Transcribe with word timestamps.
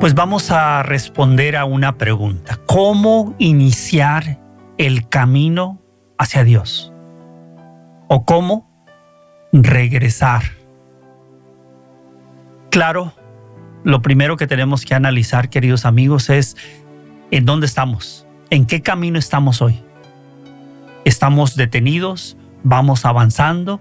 Pues 0.00 0.14
vamos 0.14 0.52
a 0.52 0.84
responder 0.84 1.56
a 1.56 1.64
una 1.64 1.98
pregunta. 1.98 2.56
¿Cómo 2.66 3.34
iniciar 3.38 4.38
el 4.78 5.08
camino 5.08 5.82
hacia 6.18 6.44
Dios? 6.44 6.92
¿O 8.06 8.24
cómo 8.24 8.70
regresar? 9.52 10.44
Claro, 12.70 13.12
lo 13.82 14.00
primero 14.00 14.36
que 14.36 14.46
tenemos 14.46 14.84
que 14.84 14.94
analizar, 14.94 15.50
queridos 15.50 15.84
amigos, 15.84 16.30
es 16.30 16.56
en 17.32 17.44
dónde 17.44 17.66
estamos, 17.66 18.24
en 18.50 18.66
qué 18.66 18.82
camino 18.82 19.18
estamos 19.18 19.60
hoy. 19.60 19.82
¿Estamos 21.04 21.56
detenidos? 21.56 22.36
¿Vamos 22.62 23.04
avanzando? 23.04 23.80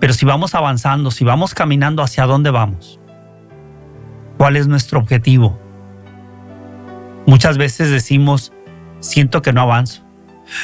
Pero 0.00 0.14
si 0.14 0.24
vamos 0.24 0.54
avanzando, 0.54 1.10
si 1.10 1.24
vamos 1.24 1.52
caminando, 1.52 2.02
¿hacia 2.02 2.24
dónde 2.24 2.50
vamos? 2.50 2.98
¿Cuál 4.38 4.56
es 4.56 4.68
nuestro 4.68 5.00
objetivo? 5.00 5.58
Muchas 7.26 7.58
veces 7.58 7.90
decimos, 7.90 8.52
siento 9.00 9.42
que 9.42 9.52
no 9.52 9.60
avanzo, 9.60 10.02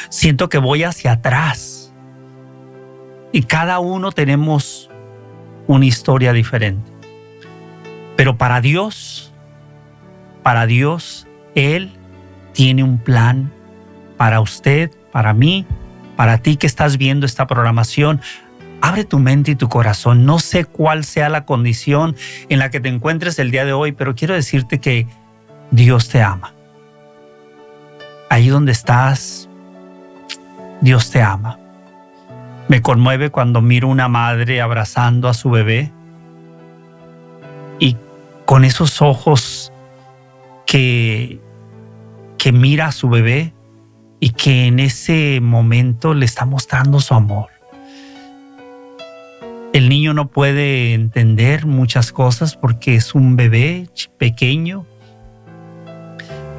siento 0.09 0.49
que 0.49 0.57
voy 0.57 0.83
hacia 0.83 1.11
atrás. 1.11 1.93
Y 3.33 3.43
cada 3.43 3.79
uno 3.79 4.13
tenemos 4.13 4.89
una 5.67 5.85
historia 5.85 6.31
diferente. 6.31 6.89
Pero 8.15 8.37
para 8.37 8.61
Dios, 8.61 9.33
para 10.41 10.65
Dios, 10.65 11.27
Él 11.53 11.91
tiene 12.53 12.81
un 12.81 12.97
plan 12.97 13.51
para 14.15 14.39
usted, 14.39 14.89
para 15.11 15.33
mí, 15.33 15.65
para 16.15 16.37
ti 16.37 16.55
que 16.55 16.67
estás 16.67 16.97
viendo 16.97 17.25
esta 17.25 17.45
programación. 17.45 18.21
Abre 18.85 19.03
tu 19.03 19.17
mente 19.17 19.49
y 19.49 19.55
tu 19.55 19.67
corazón. 19.67 20.27
No 20.27 20.37
sé 20.37 20.63
cuál 20.63 21.05
sea 21.05 21.27
la 21.27 21.43
condición 21.43 22.15
en 22.49 22.59
la 22.59 22.69
que 22.69 22.79
te 22.79 22.87
encuentres 22.87 23.39
el 23.39 23.49
día 23.49 23.65
de 23.65 23.73
hoy, 23.73 23.93
pero 23.93 24.13
quiero 24.13 24.35
decirte 24.35 24.79
que 24.79 25.07
Dios 25.71 26.07
te 26.07 26.21
ama. 26.21 26.53
Ahí 28.29 28.47
donde 28.47 28.71
estás, 28.71 29.49
Dios 30.81 31.09
te 31.09 31.23
ama. 31.23 31.57
Me 32.67 32.83
conmueve 32.83 33.31
cuando 33.31 33.59
miro 33.59 33.87
una 33.87 34.07
madre 34.07 34.61
abrazando 34.61 35.29
a 35.29 35.33
su 35.33 35.49
bebé 35.49 35.91
y 37.79 37.97
con 38.45 38.63
esos 38.65 39.01
ojos 39.01 39.73
que, 40.67 41.39
que 42.37 42.51
mira 42.51 42.85
a 42.85 42.91
su 42.91 43.09
bebé 43.09 43.51
y 44.19 44.29
que 44.29 44.67
en 44.67 44.79
ese 44.79 45.39
momento 45.41 46.13
le 46.13 46.27
está 46.27 46.45
mostrando 46.45 46.99
su 46.99 47.15
amor. 47.15 47.54
El 49.75 49.89
niño 49.89 50.13
no 50.13 50.29
puede 50.29 50.93
entender 50.93 51.65
muchas 51.65 52.13
cosas 52.13 52.55
porque 52.55 52.95
es 52.95 53.13
un 53.13 53.35
bebé 53.35 53.89
pequeño, 54.17 54.85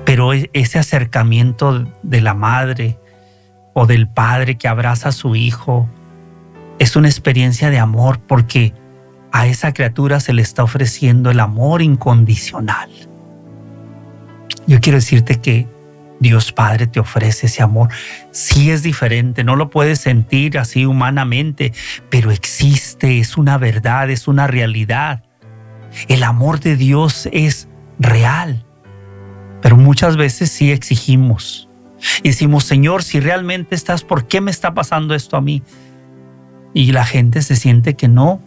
pero 0.05 0.35
e-, 0.35 0.51
ese 0.53 0.79
acercamiento 0.79 1.91
de 2.03 2.21
la 2.21 2.35
madre 2.35 2.99
o 3.73 3.87
del 3.87 4.07
padre 4.07 4.59
que 4.59 4.69
abraza 4.69 5.09
a 5.09 5.13
su 5.13 5.35
hijo 5.35 5.89
es 6.79 6.95
una 6.95 7.09
experiencia 7.09 7.71
de 7.71 7.79
amor 7.79 8.21
porque 8.21 8.75
a 9.33 9.47
esa 9.47 9.73
criatura 9.73 10.21
se 10.21 10.35
le 10.35 10.43
está 10.43 10.63
ofreciendo 10.63 11.31
el 11.31 11.41
amor 11.41 11.81
incondicional. 11.81 12.91
Yo 14.67 14.79
quiero 14.83 14.99
decirte 14.99 15.41
que 15.41 15.67
Dios 16.21 16.53
Padre 16.53 16.87
te 16.87 17.01
ofrece 17.01 17.47
ese 17.47 17.63
amor. 17.63 17.91
Sí 18.31 18.71
es 18.71 18.83
diferente, 18.83 19.45
no 19.45 19.57
lo 19.57 19.71
puedes 19.71 20.01
sentir 20.01 20.59
así 20.59 20.87
humanamente, 20.87 21.73
pero 22.11 22.31
existe, 22.31 23.19
es 23.19 23.37
una 23.37 23.59
verdad, 23.59 24.11
es 24.11 24.29
una 24.29 24.47
realidad. 24.47 25.23
El 26.09 26.23
amor 26.23 26.61
de 26.61 26.77
Dios 26.77 27.29
es 27.33 27.69
real, 27.99 28.65
pero 29.63 29.77
muchas 29.77 30.17
veces 30.17 30.51
sí 30.51 30.71
exigimos. 30.71 31.69
Decimos, 32.23 32.65
Señor, 32.65 33.03
si 33.03 33.21
realmente 33.21 33.75
estás, 33.75 34.03
¿por 34.03 34.27
qué 34.27 34.41
me 34.41 34.51
está 34.51 34.75
pasando 34.75 35.15
esto 35.15 35.37
a 35.37 35.41
mí? 35.41 35.63
Y 36.75 36.93
la 36.93 37.07
gente 37.07 37.41
se 37.43 37.57
siente 37.57 37.95
que 37.95 38.09
no, 38.09 38.41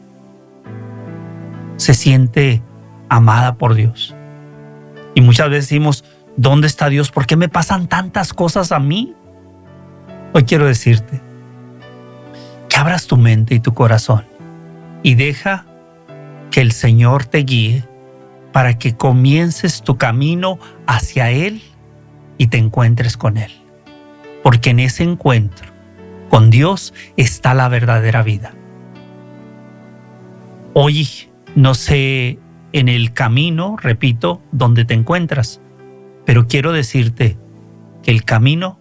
se 1.77 1.93
siente 1.93 2.61
amada 3.09 3.55
por 3.55 3.73
Dios. 3.73 4.15
Y 5.15 5.21
muchas 5.21 5.49
veces 5.49 5.69
decimos, 5.69 6.05
¿dónde 6.39 6.67
está 6.67 6.87
Dios? 6.87 7.11
¿Por 7.11 7.25
qué 7.25 7.35
me 7.35 7.49
pasan 7.49 7.87
tantas 7.87 8.33
cosas 8.33 8.71
a 8.71 8.79
mí? 8.79 9.13
Hoy 10.33 10.43
quiero 10.43 10.65
decirte 10.65 11.21
que 12.69 12.77
abras 12.77 13.07
tu 13.07 13.17
mente 13.17 13.55
y 13.55 13.59
tu 13.59 13.73
corazón 13.73 14.25
y 15.03 15.15
deja 15.15 15.65
que 16.49 16.61
el 16.61 16.71
Señor 16.71 17.25
te 17.25 17.39
guíe 17.39 17.83
para 18.53 18.77
que 18.77 18.95
comiences 18.95 19.81
tu 19.81 19.97
camino 19.97 20.59
hacia 20.87 21.29
Él 21.29 21.61
y 22.37 22.47
te 22.47 22.57
encuentres 22.57 23.17
con 23.17 23.35
Él. 23.35 23.51
Porque 24.41 24.69
en 24.69 24.79
ese 24.79 25.03
encuentro 25.03 25.67
con 26.29 26.49
Dios 26.49 26.93
está 27.17 27.53
la 27.53 27.67
verdadera 27.67 28.23
vida. 28.23 28.53
Hoy 30.73 31.05
no 31.55 31.73
sé 31.73 32.39
en 32.71 32.87
el 32.87 33.11
camino, 33.11 33.75
repito, 33.77 34.41
donde 34.53 34.85
te 34.85 34.93
encuentras, 34.93 35.59
pero 36.29 36.45
quiero 36.45 36.73
decirte 36.73 37.39
que 38.03 38.11
el 38.11 38.23
camino 38.23 38.79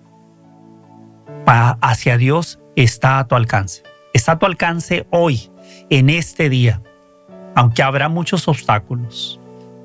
hacia 1.46 2.18
Dios 2.18 2.60
está 2.76 3.18
a 3.18 3.26
tu 3.26 3.36
alcance. 3.36 3.84
Está 4.12 4.32
a 4.32 4.38
tu 4.38 4.44
alcance 4.44 5.06
hoy, 5.08 5.50
en 5.88 6.10
este 6.10 6.50
día, 6.50 6.82
aunque 7.54 7.82
habrá 7.82 8.10
muchos 8.10 8.48
obstáculos 8.48 9.40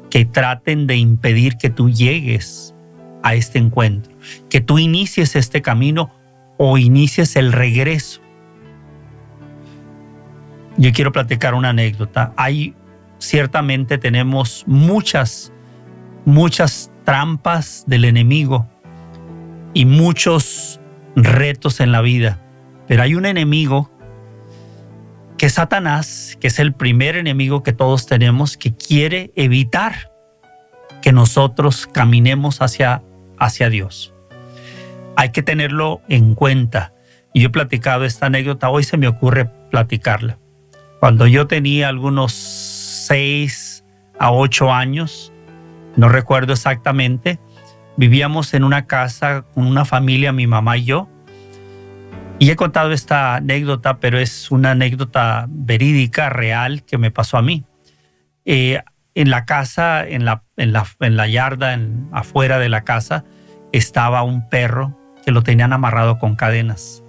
que 0.10 0.26
traten 0.26 0.88
de 0.88 0.98
impedir 0.98 1.56
que 1.56 1.70
tú 1.70 1.90
llegues 1.90 2.76
a 3.24 3.34
este 3.34 3.60
encuentro, 3.60 4.14
que 4.50 4.60
tú 4.60 4.78
inicies 4.78 5.38
este 5.38 5.62
camino 5.62 6.12
o 6.58 6.78
inicies 6.78 7.38
el 7.38 7.54
regreso 7.54 8.20
yo 10.76 10.92
quiero 10.92 11.14
platicar 11.14 11.54
una 11.54 11.70
anécdota. 11.70 12.34
Hay, 12.36 12.76
ciertamente 13.20 13.98
tenemos 13.98 14.66
muchas, 14.68 15.54
muchas 16.26 16.92
trampas 17.04 17.84
del 17.88 18.06
enemigo 18.06 18.68
y 19.74 19.86
muchos 19.86 20.80
retos 21.16 21.80
en 21.80 21.92
la 21.92 22.02
vida. 22.02 22.40
Pero 22.88 23.04
hay 23.04 23.16
un 23.16 23.26
enemigo 23.26 23.92
que 25.38 25.48
es 25.48 25.54
Satanás, 25.54 26.38
que 26.40 26.48
es 26.48 26.60
el 26.60 26.74
primer 26.74 27.16
enemigo 27.16 27.64
que 27.64 27.74
todos 27.74 28.06
tenemos, 28.06 28.58
que 28.58 28.74
quiere 28.74 29.32
evitar 29.36 30.12
que 31.02 31.12
nosotros 31.12 31.88
caminemos 31.92 32.62
hacia, 32.62 33.04
hacia 33.38 33.70
Dios. 33.70 34.14
Hay 35.16 35.32
que 35.32 35.44
tenerlo 35.44 36.02
en 36.08 36.34
cuenta. 36.34 36.94
Y 37.34 37.42
yo 37.42 37.48
he 37.48 37.52
platicado 37.52 38.06
esta 38.06 38.28
anécdota, 38.28 38.70
hoy 38.70 38.84
se 38.84 38.96
me 38.98 39.08
ocurre 39.08 39.46
platicarla. 39.70 40.38
Cuando 41.00 41.28
yo 41.28 41.48
tenía 41.48 41.90
algunos 41.90 42.32
seis 42.32 43.84
a 44.20 44.32
ocho 44.32 44.72
años, 44.72 45.33
no 45.96 46.10
recuerdo 46.10 46.54
exactamente, 46.54 47.40
vivíamos 47.98 48.54
en 48.54 48.64
una 48.64 48.86
casa 48.86 49.46
con 49.54 49.66
una 49.66 49.86
familia, 49.86 50.32
mi 50.32 50.48
mamá 50.48 50.78
y 50.78 50.86
yo. 50.86 51.10
Y 52.40 52.50
he 52.50 52.56
contado 52.56 52.92
esta 52.92 53.36
anécdota, 53.36 54.00
pero 54.00 54.20
es 54.20 54.52
una 54.52 54.72
anécdota 54.72 55.46
verídica, 55.50 56.30
real, 56.30 56.84
que 56.84 56.98
me 56.98 57.12
pasó 57.12 57.38
a 57.38 57.42
mí. 57.42 57.64
Eh, 58.46 58.82
en 59.16 59.30
la 59.30 59.46
casa, 59.46 60.06
en 60.06 60.26
la, 60.26 60.44
en 60.58 60.74
la, 60.74 60.86
en 61.00 61.16
la 61.16 61.28
yarda, 61.28 61.74
en, 61.74 62.10
afuera 62.12 62.60
de 62.60 62.70
la 62.70 62.84
casa, 62.84 63.24
estaba 63.72 64.24
un 64.24 64.50
perro 64.50 64.98
que 65.24 65.32
lo 65.32 65.44
tenían 65.44 65.74
amarrado 65.74 66.20
con 66.20 66.36
cadenas. 66.36 67.04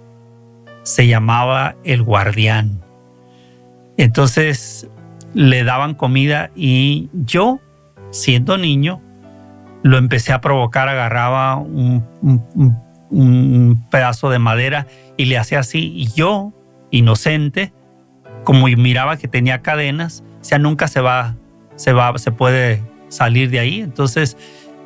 Se 0.83 1.07
llamaba 1.07 1.75
el 1.83 2.03
guardián. 2.03 2.81
Entonces 3.97 4.87
le 5.33 5.63
daban 5.63 5.95
comida 5.95 6.51
y 6.55 7.09
yo, 7.13 7.59
siendo 8.15 8.57
niño, 8.57 9.01
lo 9.83 9.97
empecé 9.97 10.33
a 10.33 10.41
provocar, 10.41 10.89
agarraba 10.89 11.57
un, 11.57 12.03
pedazo 13.91 14.29
de 14.29 14.39
madera 14.39 14.87
y 15.17 15.25
le 15.25 15.37
hacía 15.37 15.59
así. 15.59 15.91
Y 15.95 16.07
yo, 16.07 16.53
inocente, 16.91 17.73
como 18.43 18.67
miraba 18.67 19.17
que 19.17 19.27
tenía 19.27 19.61
cadenas, 19.61 20.23
sea, 20.45 20.59
nunca 20.59 20.87
se 20.87 21.01
va, 21.01 21.35
se 21.75 21.91
va, 21.91 22.17
se 22.17 22.31
puede 22.31 22.81
salir 23.09 23.49
de 23.49 23.59
ahí. 23.59 23.81
Entonces 23.81 24.37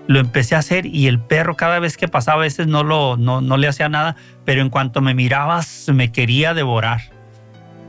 lo 0.07 0.19
empecé 0.19 0.55
a 0.55 0.59
hacer 0.59 0.85
y 0.85 1.07
el 1.07 1.19
perro 1.19 1.55
cada 1.55 1.79
vez 1.79 1.97
que 1.97 2.07
pasaba 2.07 2.41
a 2.41 2.43
veces 2.43 2.67
no, 2.67 2.83
lo, 2.83 3.15
no, 3.15 3.41
no 3.41 3.57
le 3.57 3.67
hacía 3.67 3.89
nada, 3.89 4.15
pero 4.43 4.61
en 4.61 4.69
cuanto 4.69 5.01
me 5.01 5.13
mirabas 5.13 5.87
me 5.93 6.11
quería 6.11 6.53
devorar. 6.53 7.01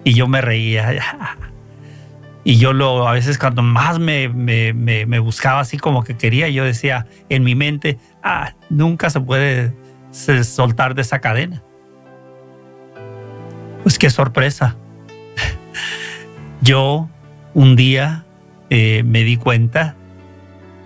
Y 0.05 0.15
yo 0.15 0.27
me 0.29 0.41
reía. 0.41 1.39
Y 2.43 2.57
yo 2.57 2.73
lo, 2.73 3.07
a 3.07 3.13
veces 3.13 3.39
cuando 3.39 3.63
más 3.63 3.99
me, 3.99 4.29
me, 4.29 5.19
buscaba 5.19 5.61
así 5.61 5.77
como 5.77 6.05
que 6.05 6.17
quería, 6.17 6.49
yo 6.49 6.65
decía 6.65 7.07
en 7.29 7.45
mi 7.45 7.55
mente, 7.55 7.99
ah, 8.23 8.55
nunca 8.71 9.11
se 9.11 9.21
puede 9.21 9.75
soltar 10.11 10.95
de 10.95 11.03
esa 11.03 11.21
cadena. 11.21 11.63
Pues 13.83 13.99
qué 13.99 14.11
sorpresa. 14.11 14.77
Yo 16.61 17.09
un 17.55 17.77
día 17.77 18.25
eh, 18.69 19.03
me 19.05 19.23
di 19.23 19.37
cuenta 19.37 19.97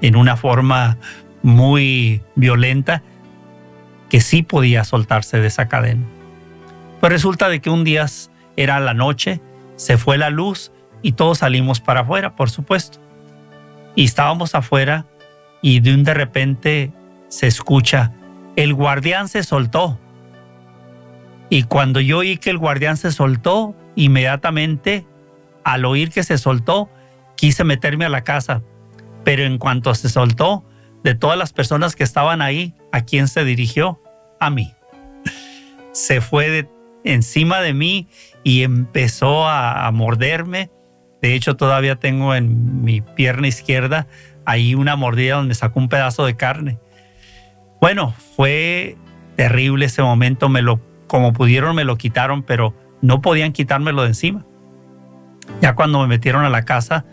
en 0.01 0.17
una 0.17 0.37
forma 0.37 0.99
muy 1.43 2.23
violenta 2.37 3.03
que 4.09 4.21
sí 4.21 4.43
podía 4.43 4.85
soltarse 4.85 5.41
de 5.41 5.47
esa 5.49 5.69
cadena. 5.69 6.05
Pues 7.01 7.13
resulta 7.13 7.49
de 7.49 7.61
que 7.61 7.71
un 7.71 7.85
día 7.85 8.07
era 8.57 8.81
la 8.81 8.95
noche, 8.95 9.41
se 9.77 9.99
fue 9.99 10.19
la 10.19 10.31
luz 10.31 10.73
y 11.05 11.13
todos 11.13 11.39
salimos 11.39 11.81
para 11.81 12.01
afuera, 12.01 12.35
por 12.35 12.49
supuesto. 12.49 12.99
Y 13.95 14.05
estábamos 14.05 14.55
afuera 14.55 15.05
y 15.61 15.81
de 15.81 15.93
un 15.93 16.03
de 16.03 16.15
repente 16.15 16.93
se 17.29 17.47
escucha, 17.47 18.13
el 18.57 18.73
guardián 18.73 19.29
se 19.29 19.43
soltó. 19.43 20.01
Y 21.51 21.65
cuando 21.65 22.01
yo 22.01 22.19
oí 22.19 22.39
que 22.39 22.49
el 22.49 22.57
guardián 22.57 22.97
se 22.97 23.13
soltó, 23.13 23.77
inmediatamente, 23.97 25.07
al 25.63 25.85
oír 25.85 26.11
que 26.11 26.23
se 26.23 26.39
soltó, 26.39 26.89
quise 27.37 27.65
meterme 27.65 28.07
a 28.07 28.09
la 28.09 28.25
casa, 28.25 28.63
pero 29.25 29.45
en 29.45 29.59
cuanto 29.59 29.95
se 29.95 30.09
soltó, 30.09 30.65
de 31.03 31.15
todas 31.15 31.37
las 31.37 31.53
personas 31.53 31.97
que 31.97 32.05
estaban 32.05 32.41
ahí, 32.41 32.73
¿a 32.93 33.03
quién 33.03 33.29
se 33.29 33.45
dirigió? 33.45 34.01
A 34.41 34.49
mí. 34.49 34.73
Se 35.93 36.23
fue 36.23 36.67
encima 37.05 37.61
de 37.61 37.75
mí 37.75 38.09
y 38.43 38.63
empezó 38.63 39.47
a 39.47 39.91
morderme. 39.93 40.71
De 41.25 41.35
hecho, 41.35 41.57
todavía 41.57 41.97
tengo 41.97 42.35
en 42.35 42.85
mi 42.85 43.01
pierna 43.01 43.49
izquierda 43.49 44.07
ahí 44.45 44.75
una 44.75 44.95
mordida 44.95 45.37
donde 45.37 45.55
sacó 45.55 45.81
un 45.81 45.89
pedazo 45.89 46.27
de 46.27 46.37
carne. 46.37 46.79
Bueno, 47.81 48.15
fue 48.37 48.99
terrible 49.35 49.87
ese 49.87 50.03
momento, 50.03 50.51
me 50.51 50.61
lo, 50.61 50.83
como 51.07 51.33
pudieron 51.33 51.75
me 51.77 51.85
lo 51.85 51.97
quitaron, 51.97 52.43
pero 52.43 52.75
no 53.01 53.23
podían 53.23 53.53
quitármelo 53.53 54.03
de 54.03 54.09
encima. 54.09 54.45
Ya 55.63 55.75
cuando 55.75 55.99
me 56.03 56.09
metieron 56.09 56.45
a 56.45 56.51
la 56.51 56.67
casa, 56.67 57.07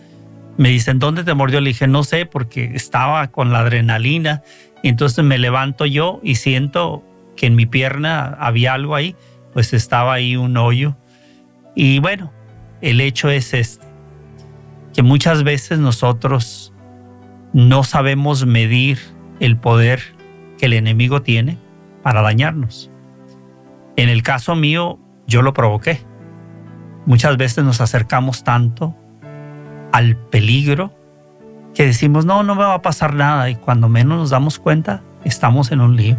me 0.57 0.67
dicen, 0.67 0.99
¿dónde 0.99 1.23
te 1.23 1.33
mordió? 1.33 1.61
Le 1.61 1.69
dije, 1.69 1.87
no 1.87 2.03
sé, 2.03 2.25
porque 2.25 2.71
estaba 2.73 3.25
con 3.31 3.53
la 3.53 3.59
adrenalina. 3.59 4.43
Entonces 4.83 5.23
me 5.23 5.37
levanto 5.37 5.85
yo 5.85 6.19
y 6.21 6.35
siento 6.35 7.01
que 7.37 7.45
en 7.45 7.55
mi 7.55 7.65
pierna 7.65 8.35
había 8.41 8.73
algo 8.73 8.93
ahí, 8.95 9.15
pues 9.53 9.71
estaba 9.71 10.11
ahí 10.11 10.35
un 10.35 10.57
hoyo. 10.57 10.97
Y 11.77 11.99
bueno, 11.99 12.33
el 12.81 12.99
hecho 12.99 13.29
es 13.29 13.53
este, 13.53 13.90
que 14.93 15.03
muchas 15.03 15.43
veces 15.43 15.79
nosotros 15.79 16.73
no 17.53 17.83
sabemos 17.83 18.45
medir 18.45 18.99
el 19.39 19.57
poder 19.57 20.01
que 20.57 20.67
el 20.67 20.73
enemigo 20.73 21.21
tiene 21.21 21.57
para 22.03 22.21
dañarnos. 22.21 22.91
En 23.95 24.09
el 24.09 24.23
caso 24.23 24.55
mío, 24.55 24.99
yo 25.27 25.41
lo 25.41 25.53
provoqué. 25.53 26.01
Muchas 27.05 27.37
veces 27.37 27.63
nos 27.63 27.81
acercamos 27.81 28.43
tanto 28.43 28.95
al 29.91 30.15
peligro 30.15 30.93
que 31.73 31.85
decimos, 31.85 32.25
no, 32.25 32.43
no 32.43 32.55
me 32.55 32.63
va 32.63 32.75
a 32.75 32.81
pasar 32.81 33.13
nada 33.13 33.49
y 33.49 33.55
cuando 33.55 33.89
menos 33.89 34.17
nos 34.17 34.29
damos 34.29 34.59
cuenta, 34.59 35.01
estamos 35.23 35.71
en 35.71 35.81
un 35.81 35.95
lío. 35.95 36.17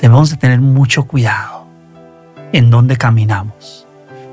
Debemos 0.00 0.30
de 0.30 0.36
tener 0.36 0.60
mucho 0.60 1.06
cuidado 1.06 1.66
en 2.52 2.70
dónde 2.70 2.96
caminamos, 2.96 3.86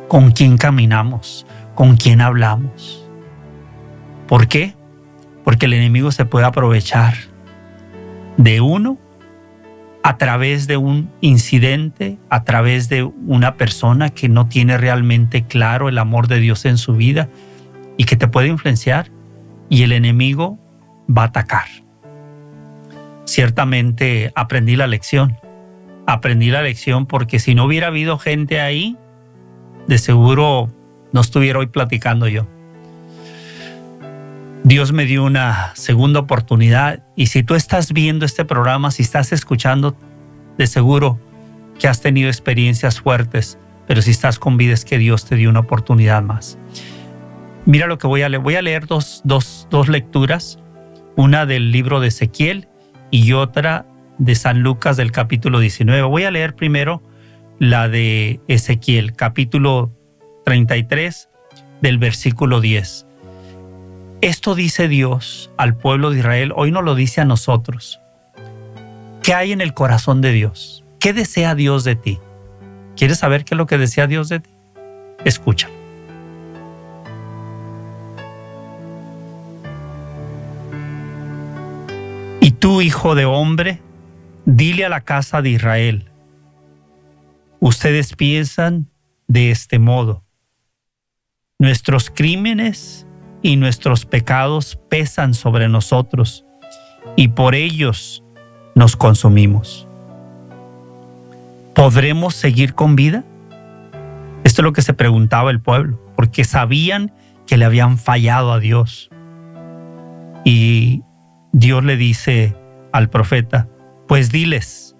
con 0.07 0.31
quién 0.31 0.57
caminamos, 0.57 1.45
con 1.75 1.95
quién 1.95 2.21
hablamos. 2.21 3.07
¿Por 4.27 4.47
qué? 4.47 4.75
Porque 5.43 5.65
el 5.65 5.73
enemigo 5.73 6.11
se 6.11 6.25
puede 6.25 6.45
aprovechar 6.45 7.13
de 8.37 8.61
uno 8.61 8.97
a 10.03 10.17
través 10.17 10.67
de 10.67 10.77
un 10.77 11.09
incidente, 11.21 12.17
a 12.29 12.43
través 12.43 12.89
de 12.89 13.03
una 13.03 13.55
persona 13.55 14.09
que 14.09 14.27
no 14.27 14.47
tiene 14.47 14.77
realmente 14.77 15.43
claro 15.43 15.87
el 15.87 15.97
amor 15.97 16.27
de 16.27 16.39
Dios 16.39 16.65
en 16.65 16.77
su 16.77 16.95
vida 16.95 17.29
y 17.97 18.03
que 18.03 18.17
te 18.17 18.27
puede 18.27 18.47
influenciar 18.47 19.11
y 19.69 19.83
el 19.83 19.93
enemigo 19.93 20.59
va 21.09 21.23
a 21.23 21.27
atacar. 21.27 21.67
Ciertamente 23.25 24.31
aprendí 24.35 24.75
la 24.75 24.87
lección. 24.87 25.37
Aprendí 26.05 26.49
la 26.49 26.61
lección 26.61 27.05
porque 27.05 27.39
si 27.39 27.55
no 27.55 27.63
hubiera 27.65 27.87
habido 27.87 28.17
gente 28.17 28.59
ahí, 28.59 28.97
de 29.87 29.97
seguro 29.97 30.67
no 31.13 31.21
estuviera 31.21 31.59
hoy 31.59 31.67
platicando 31.67 32.27
yo. 32.27 32.47
Dios 34.63 34.91
me 34.91 35.05
dio 35.05 35.23
una 35.23 35.75
segunda 35.75 36.19
oportunidad 36.19 37.03
y 37.15 37.27
si 37.27 37.43
tú 37.43 37.55
estás 37.55 37.93
viendo 37.93 38.25
este 38.25 38.45
programa, 38.45 38.91
si 38.91 39.03
estás 39.03 39.31
escuchando, 39.31 39.95
de 40.57 40.67
seguro 40.67 41.19
que 41.79 41.87
has 41.87 42.01
tenido 42.01 42.29
experiencias 42.29 43.01
fuertes, 43.01 43.57
pero 43.87 44.01
si 44.01 44.11
estás 44.11 44.39
con 44.39 44.57
vida 44.57 44.73
es 44.73 44.85
que 44.85 44.97
Dios 44.97 45.25
te 45.25 45.35
dio 45.35 45.49
una 45.49 45.61
oportunidad 45.61 46.21
más. 46.21 46.57
Mira 47.65 47.87
lo 47.87 47.97
que 47.97 48.07
voy 48.07 48.21
a 48.21 48.29
leer. 48.29 48.41
Voy 48.41 48.55
a 48.55 48.61
leer 48.61 48.87
dos, 48.87 49.21
dos, 49.23 49.67
dos 49.69 49.87
lecturas, 49.87 50.59
una 51.15 51.45
del 51.45 51.71
libro 51.71 51.99
de 51.99 52.07
Ezequiel 52.07 52.67
y 53.11 53.33
otra 53.33 53.85
de 54.17 54.35
San 54.35 54.61
Lucas 54.61 54.97
del 54.97 55.11
capítulo 55.11 55.59
19. 55.59 56.03
Voy 56.03 56.23
a 56.23 56.31
leer 56.31 56.55
primero 56.55 57.01
la 57.59 57.87
de 57.87 58.41
Ezequiel, 58.47 59.13
capítulo 59.13 59.91
33 60.43 61.29
del 61.81 61.97
versículo 61.97 62.61
10. 62.61 63.05
Esto 64.21 64.55
dice 64.55 64.87
Dios 64.87 65.51
al 65.57 65.75
pueblo 65.75 66.09
de 66.11 66.19
Israel, 66.19 66.53
hoy 66.55 66.71
no 66.71 66.81
lo 66.81 66.95
dice 66.95 67.21
a 67.21 67.25
nosotros. 67.25 67.99
¿Qué 69.21 69.33
hay 69.33 69.51
en 69.51 69.61
el 69.61 69.73
corazón 69.73 70.21
de 70.21 70.31
Dios? 70.31 70.83
¿Qué 70.99 71.13
desea 71.13 71.55
Dios 71.55 71.83
de 71.83 71.95
ti? 71.95 72.19
¿Quieres 72.95 73.19
saber 73.19 73.43
qué 73.43 73.55
es 73.55 73.57
lo 73.57 73.67
que 73.67 73.77
desea 73.77 74.07
Dios 74.07 74.29
de 74.29 74.39
ti? 74.39 74.49
Escucha. 75.25 75.69
Y 82.39 82.51
tú, 82.51 82.81
hijo 82.81 83.15
de 83.15 83.25
hombre, 83.25 83.81
dile 84.45 84.85
a 84.85 84.89
la 84.89 85.01
casa 85.01 85.41
de 85.41 85.49
Israel, 85.49 86.09
ustedes 87.59 88.15
piensan 88.15 88.87
de 89.27 89.51
este 89.51 89.79
modo, 89.79 90.23
nuestros 91.63 92.09
crímenes 92.09 93.07
y 93.41 93.55
nuestros 93.55 94.05
pecados 94.05 94.77
pesan 94.89 95.33
sobre 95.33 95.69
nosotros 95.69 96.43
y 97.15 97.29
por 97.29 97.55
ellos 97.55 98.21
nos 98.75 98.97
consumimos. 98.97 99.87
¿Podremos 101.73 102.35
seguir 102.35 102.73
con 102.73 102.97
vida? 102.97 103.23
Esto 104.43 104.61
es 104.61 104.63
lo 104.65 104.73
que 104.73 104.81
se 104.81 104.93
preguntaba 104.93 105.51
el 105.51 105.61
pueblo, 105.61 106.01
porque 106.17 106.43
sabían 106.43 107.13
que 107.47 107.55
le 107.55 107.63
habían 107.63 107.97
fallado 107.97 108.51
a 108.51 108.59
Dios. 108.59 109.09
Y 110.43 111.03
Dios 111.53 111.81
le 111.85 111.95
dice 111.95 112.57
al 112.91 113.09
profeta, 113.09 113.69
pues 114.09 114.33
diles, 114.33 114.97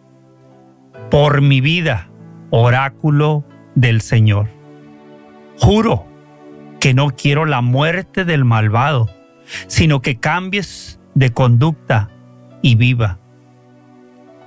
por 1.11 1.41
mi 1.41 1.59
vida, 1.59 2.07
oráculo 2.51 3.43
del 3.75 3.99
Señor, 3.99 4.47
juro 5.57 6.12
que 6.83 6.93
no 6.93 7.11
quiero 7.11 7.45
la 7.45 7.61
muerte 7.61 8.25
del 8.25 8.43
malvado, 8.43 9.09
sino 9.67 10.01
que 10.01 10.19
cambies 10.19 10.99
de 11.15 11.31
conducta 11.31 12.09
y 12.61 12.75
viva. 12.75 13.19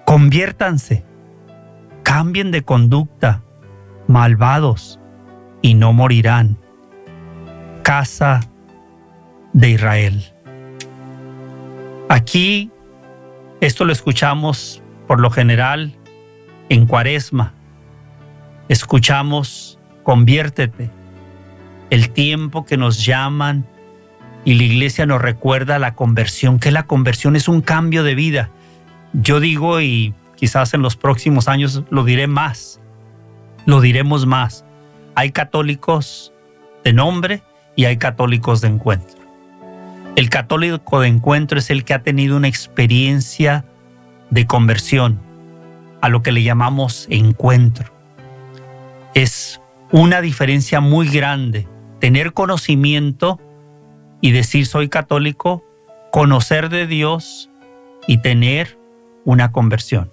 Conviértanse, 0.04 1.02
cambien 2.02 2.50
de 2.50 2.62
conducta, 2.62 3.42
malvados, 4.06 5.00
y 5.62 5.72
no 5.72 5.94
morirán. 5.94 6.58
Casa 7.82 8.40
de 9.54 9.70
Israel. 9.70 10.22
Aquí, 12.10 12.70
esto 13.62 13.86
lo 13.86 13.92
escuchamos 13.92 14.82
por 15.06 15.20
lo 15.20 15.30
general 15.30 15.96
en 16.68 16.84
cuaresma. 16.84 17.54
Escuchamos, 18.68 19.78
conviértete, 20.02 20.90
el 21.90 22.10
tiempo 22.10 22.64
que 22.64 22.76
nos 22.76 23.04
llaman 23.04 23.66
y 24.44 24.54
la 24.54 24.64
iglesia 24.64 25.06
nos 25.06 25.20
recuerda 25.20 25.78
la 25.78 25.94
conversión, 25.94 26.58
que 26.58 26.70
la 26.70 26.84
conversión 26.84 27.36
es 27.36 27.48
un 27.48 27.60
cambio 27.60 28.02
de 28.02 28.14
vida. 28.14 28.50
Yo 29.12 29.40
digo, 29.40 29.80
y 29.80 30.14
quizás 30.36 30.74
en 30.74 30.82
los 30.82 30.96
próximos 30.96 31.48
años 31.48 31.82
lo 31.90 32.04
diré 32.04 32.26
más, 32.26 32.80
lo 33.64 33.80
diremos 33.80 34.26
más. 34.26 34.64
Hay 35.14 35.32
católicos 35.32 36.32
de 36.84 36.92
nombre 36.92 37.42
y 37.74 37.86
hay 37.86 37.96
católicos 37.96 38.60
de 38.60 38.68
encuentro. 38.68 39.16
El 40.14 40.30
católico 40.30 41.00
de 41.00 41.08
encuentro 41.08 41.58
es 41.58 41.70
el 41.70 41.84
que 41.84 41.94
ha 41.94 42.02
tenido 42.02 42.36
una 42.36 42.48
experiencia 42.48 43.64
de 44.30 44.46
conversión 44.46 45.20
a 46.00 46.08
lo 46.08 46.22
que 46.22 46.32
le 46.32 46.42
llamamos 46.42 47.06
encuentro. 47.10 47.92
Es 49.14 49.60
una 49.90 50.20
diferencia 50.20 50.80
muy 50.80 51.08
grande 51.08 51.66
tener 52.06 52.34
conocimiento 52.34 53.40
y 54.20 54.30
decir 54.30 54.66
soy 54.66 54.88
católico, 54.88 55.64
conocer 56.12 56.68
de 56.68 56.86
Dios 56.86 57.50
y 58.06 58.18
tener 58.18 58.78
una 59.24 59.50
conversión. 59.50 60.12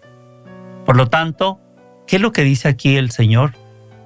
Por 0.87 0.97
lo 0.97 1.09
tanto, 1.09 1.59
¿qué 2.07 2.15
es 2.15 2.21
lo 2.23 2.31
que 2.31 2.41
dice 2.41 2.67
aquí 2.67 2.95
el 2.95 3.11
Señor? 3.11 3.51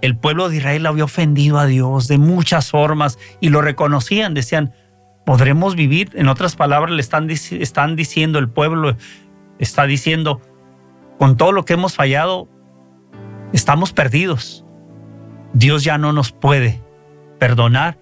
El 0.02 0.18
pueblo 0.18 0.50
de 0.50 0.58
Israel 0.58 0.86
había 0.86 1.06
ofendido 1.06 1.60
a 1.60 1.66
Dios 1.66 2.10
de 2.10 2.18
muchas 2.18 2.72
formas 2.72 3.18
y 3.40 3.48
lo 3.52 3.62
reconocían, 3.62 4.34
decían, 4.34 4.74
podremos 5.26 5.78
vivir, 5.78 6.10
en 6.16 6.28
otras 6.28 6.58
palabras 6.58 6.92
le 6.92 7.00
están, 7.00 7.30
están 7.30 7.96
diciendo, 7.96 8.38
el 8.38 8.50
pueblo 8.50 8.98
está 9.60 9.86
diciendo, 9.86 10.42
con 11.18 11.38
todo 11.38 11.54
lo 11.54 11.64
que 11.64 11.76
hemos 11.76 11.96
fallado, 11.96 12.50
estamos 13.54 13.94
perdidos. 13.94 14.66
Dios 15.54 15.86
ya 15.86 15.98
no 15.98 16.12
nos 16.12 16.34
puede 16.34 16.86
perdonar, 17.40 17.98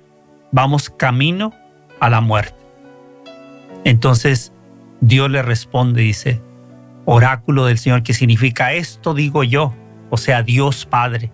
vamos 0.51 0.89
camino 0.89 1.53
a 1.99 2.09
la 2.09 2.21
muerte. 2.21 2.55
Entonces 3.83 4.51
Dios 5.01 5.29
le 5.29 5.41
responde, 5.41 6.01
dice, 6.01 6.41
oráculo 7.05 7.65
del 7.65 7.77
Señor, 7.77 8.03
que 8.03 8.13
significa 8.13 8.73
esto 8.73 9.13
digo 9.13 9.43
yo, 9.43 9.73
o 10.09 10.17
sea, 10.17 10.43
Dios 10.43 10.85
Padre. 10.85 11.31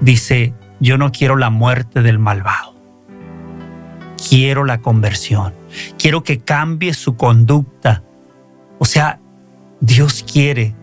Dice, 0.00 0.54
yo 0.80 0.98
no 0.98 1.12
quiero 1.12 1.36
la 1.36 1.50
muerte 1.50 2.02
del 2.02 2.18
malvado, 2.18 2.74
quiero 4.28 4.64
la 4.64 4.80
conversión, 4.80 5.54
quiero 5.98 6.22
que 6.22 6.38
cambie 6.38 6.94
su 6.94 7.16
conducta. 7.16 8.02
O 8.78 8.84
sea, 8.84 9.20
Dios 9.80 10.24
quiere 10.30 10.74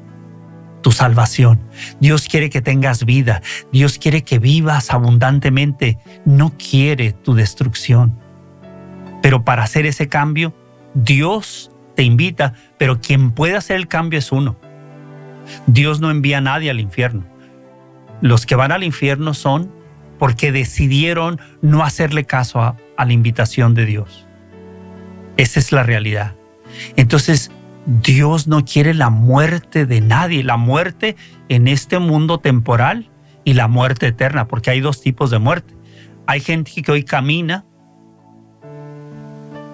tu 0.81 0.91
salvación. 0.91 1.59
Dios 1.99 2.27
quiere 2.27 2.49
que 2.49 2.61
tengas 2.61 3.05
vida. 3.05 3.41
Dios 3.71 3.97
quiere 3.97 4.23
que 4.23 4.39
vivas 4.39 4.91
abundantemente. 4.91 5.97
No 6.25 6.53
quiere 6.57 7.13
tu 7.13 7.33
destrucción. 7.33 8.17
Pero 9.21 9.43
para 9.43 9.63
hacer 9.63 9.85
ese 9.85 10.09
cambio, 10.09 10.53
Dios 10.93 11.71
te 11.95 12.03
invita, 12.03 12.53
pero 12.77 12.99
quien 12.99 13.31
puede 13.31 13.55
hacer 13.55 13.77
el 13.77 13.87
cambio 13.87 14.19
es 14.19 14.31
uno. 14.31 14.57
Dios 15.67 15.99
no 15.99 16.11
envía 16.11 16.39
a 16.39 16.41
nadie 16.41 16.69
al 16.69 16.79
infierno. 16.79 17.23
Los 18.21 18.45
que 18.45 18.55
van 18.55 18.71
al 18.71 18.83
infierno 18.83 19.33
son 19.33 19.71
porque 20.19 20.51
decidieron 20.51 21.39
no 21.61 21.83
hacerle 21.83 22.25
caso 22.25 22.61
a, 22.61 22.77
a 22.97 23.05
la 23.05 23.13
invitación 23.13 23.73
de 23.73 23.85
Dios. 23.85 24.27
Esa 25.37 25.59
es 25.59 25.71
la 25.71 25.83
realidad. 25.83 26.35
Entonces, 26.95 27.51
Dios 27.85 28.47
no 28.47 28.63
quiere 28.63 28.93
la 28.93 29.09
muerte 29.09 29.85
de 29.85 30.01
nadie, 30.01 30.43
la 30.43 30.57
muerte 30.57 31.15
en 31.49 31.67
este 31.67 31.99
mundo 31.99 32.37
temporal 32.39 33.09
y 33.43 33.53
la 33.53 33.67
muerte 33.67 34.07
eterna, 34.07 34.47
porque 34.47 34.69
hay 34.69 34.81
dos 34.81 35.01
tipos 35.01 35.31
de 35.31 35.39
muerte. 35.39 35.73
Hay 36.27 36.41
gente 36.41 36.71
que 36.81 36.91
hoy 36.91 37.03
camina, 37.03 37.65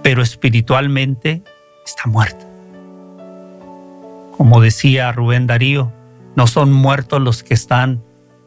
pero 0.04 0.22
espiritualmente 0.22 1.44
está 1.86 2.08
muerta. 2.08 2.46
Como 4.38 4.62
decía 4.62 5.12
Rubén 5.12 5.48
Darío, 5.48 5.92
no 6.36 6.48
son 6.48 6.72
muertos 6.72 7.22
los 7.22 7.44
que 7.44 7.56
están, 7.56 8.04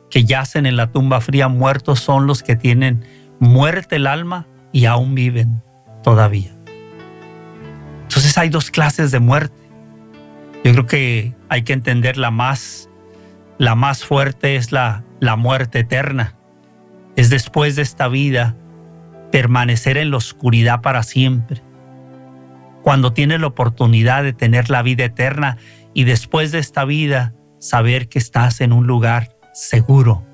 que 0.08 0.24
yacen 0.24 0.64
en 0.64 0.76
la 0.76 0.90
tumba 0.90 1.20
fría, 1.20 1.48
muertos 1.48 2.00
son 2.00 2.26
los 2.26 2.42
que 2.42 2.56
tienen 2.56 3.04
muerte 3.40 3.96
el 3.96 4.06
alma 4.06 4.46
y 4.72 4.86
aún 4.86 5.14
viven 5.14 5.62
todavía. 6.02 6.59
Entonces 8.10 8.36
hay 8.38 8.48
dos 8.48 8.72
clases 8.72 9.12
de 9.12 9.20
muerte. 9.20 9.54
Yo 10.64 10.72
creo 10.72 10.86
que 10.86 11.32
hay 11.48 11.62
que 11.62 11.72
entender 11.72 12.16
la 12.16 12.32
más, 12.32 12.90
la 13.56 13.76
más 13.76 14.04
fuerte 14.04 14.56
es 14.56 14.72
la, 14.72 15.04
la 15.20 15.36
muerte 15.36 15.78
eterna. 15.78 16.34
Es 17.14 17.30
después 17.30 17.76
de 17.76 17.82
esta 17.82 18.08
vida 18.08 18.56
permanecer 19.30 19.96
en 19.96 20.10
la 20.10 20.16
oscuridad 20.16 20.80
para 20.80 21.04
siempre. 21.04 21.62
Cuando 22.82 23.12
tienes 23.12 23.40
la 23.40 23.46
oportunidad 23.46 24.24
de 24.24 24.32
tener 24.32 24.70
la 24.70 24.82
vida 24.82 25.04
eterna 25.04 25.56
y 25.94 26.02
después 26.02 26.50
de 26.50 26.58
esta 26.58 26.84
vida 26.84 27.32
saber 27.60 28.08
que 28.08 28.18
estás 28.18 28.60
en 28.60 28.72
un 28.72 28.88
lugar 28.88 29.36
seguro, 29.54 30.26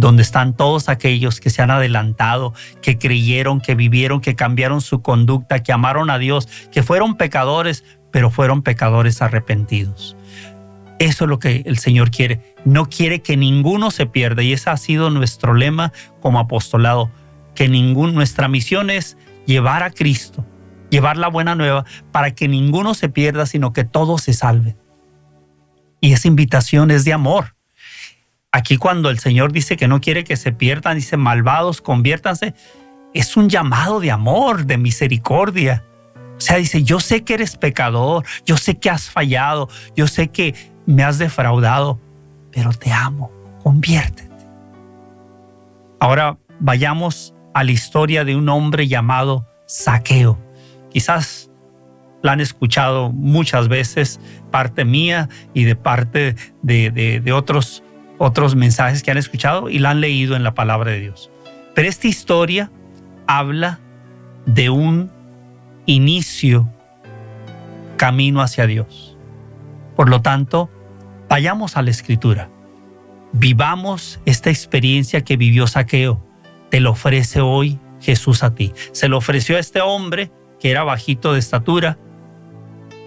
donde 0.00 0.22
están 0.22 0.56
todos 0.56 0.88
aquellos 0.88 1.40
que 1.40 1.50
se 1.50 1.60
han 1.60 1.70
adelantado, 1.70 2.54
que 2.80 2.98
creyeron, 2.98 3.60
que 3.60 3.74
vivieron, 3.74 4.20
que 4.20 4.34
cambiaron 4.34 4.80
su 4.80 5.02
conducta, 5.02 5.62
que 5.62 5.72
amaron 5.72 6.08
a 6.08 6.18
Dios, 6.18 6.48
que 6.72 6.82
fueron 6.82 7.16
pecadores, 7.16 7.84
pero 8.10 8.30
fueron 8.30 8.62
pecadores 8.62 9.20
arrepentidos. 9.20 10.16
Eso 10.98 11.24
es 11.24 11.30
lo 11.30 11.38
que 11.38 11.62
el 11.66 11.78
Señor 11.78 12.10
quiere. 12.10 12.54
No 12.64 12.86
quiere 12.86 13.20
que 13.20 13.36
ninguno 13.36 13.90
se 13.90 14.06
pierda 14.06 14.42
y 14.42 14.54
ese 14.54 14.70
ha 14.70 14.76
sido 14.78 15.10
nuestro 15.10 15.54
lema 15.54 15.92
como 16.20 16.38
apostolado, 16.38 17.10
que 17.54 17.68
ningún, 17.68 18.14
nuestra 18.14 18.48
misión 18.48 18.88
es 18.88 19.18
llevar 19.46 19.82
a 19.82 19.90
Cristo, 19.90 20.46
llevar 20.90 21.18
la 21.18 21.28
buena 21.28 21.54
nueva 21.54 21.84
para 22.10 22.34
que 22.34 22.48
ninguno 22.48 22.94
se 22.94 23.10
pierda, 23.10 23.44
sino 23.44 23.74
que 23.74 23.84
todos 23.84 24.22
se 24.22 24.32
salven. 24.32 24.78
Y 26.00 26.12
esa 26.14 26.28
invitación 26.28 26.90
es 26.90 27.04
de 27.04 27.12
amor. 27.12 27.54
Aquí 28.52 28.78
cuando 28.78 29.10
el 29.10 29.20
Señor 29.20 29.52
dice 29.52 29.76
que 29.76 29.86
no 29.86 30.00
quiere 30.00 30.24
que 30.24 30.36
se 30.36 30.50
pierdan, 30.52 30.96
dice 30.96 31.16
malvados, 31.16 31.80
conviértanse, 31.80 32.54
es 33.14 33.36
un 33.36 33.48
llamado 33.48 34.00
de 34.00 34.10
amor, 34.10 34.66
de 34.66 34.76
misericordia. 34.76 35.84
O 36.36 36.40
sea, 36.40 36.56
dice, 36.56 36.82
yo 36.82 36.98
sé 36.98 37.22
que 37.22 37.34
eres 37.34 37.56
pecador, 37.56 38.24
yo 38.44 38.56
sé 38.56 38.78
que 38.78 38.90
has 38.90 39.08
fallado, 39.08 39.68
yo 39.94 40.08
sé 40.08 40.28
que 40.28 40.54
me 40.84 41.04
has 41.04 41.18
defraudado, 41.18 42.00
pero 42.50 42.72
te 42.72 42.90
amo, 42.90 43.30
conviértete. 43.62 44.28
Ahora 46.00 46.36
vayamos 46.58 47.34
a 47.54 47.62
la 47.62 47.70
historia 47.70 48.24
de 48.24 48.34
un 48.34 48.48
hombre 48.48 48.88
llamado 48.88 49.46
Saqueo. 49.66 50.38
Quizás 50.90 51.52
la 52.22 52.32
han 52.32 52.40
escuchado 52.40 53.12
muchas 53.12 53.68
veces, 53.68 54.18
parte 54.50 54.84
mía 54.84 55.28
y 55.54 55.64
de 55.64 55.76
parte 55.76 56.34
de, 56.62 56.90
de 56.90 57.32
otros 57.32 57.84
otros 58.22 58.54
mensajes 58.54 59.02
que 59.02 59.10
han 59.10 59.16
escuchado 59.16 59.70
y 59.70 59.78
la 59.78 59.90
han 59.90 60.02
leído 60.02 60.36
en 60.36 60.42
la 60.42 60.52
palabra 60.52 60.90
de 60.90 61.00
Dios. 61.00 61.30
Pero 61.74 61.88
esta 61.88 62.06
historia 62.06 62.70
habla 63.26 63.80
de 64.44 64.68
un 64.68 65.10
inicio 65.86 66.70
camino 67.96 68.42
hacia 68.42 68.66
Dios. 68.66 69.16
Por 69.96 70.10
lo 70.10 70.20
tanto, 70.20 70.68
vayamos 71.30 71.78
a 71.78 71.82
la 71.82 71.88
escritura. 71.88 72.50
Vivamos 73.32 74.20
esta 74.26 74.50
experiencia 74.50 75.22
que 75.22 75.38
vivió 75.38 75.66
Saqueo. 75.66 76.22
Te 76.68 76.80
lo 76.80 76.90
ofrece 76.90 77.40
hoy 77.40 77.78
Jesús 78.02 78.42
a 78.42 78.54
ti. 78.54 78.74
Se 78.92 79.08
lo 79.08 79.16
ofreció 79.16 79.56
a 79.56 79.60
este 79.60 79.80
hombre 79.80 80.30
que 80.60 80.70
era 80.70 80.84
bajito 80.84 81.32
de 81.32 81.38
estatura, 81.38 81.96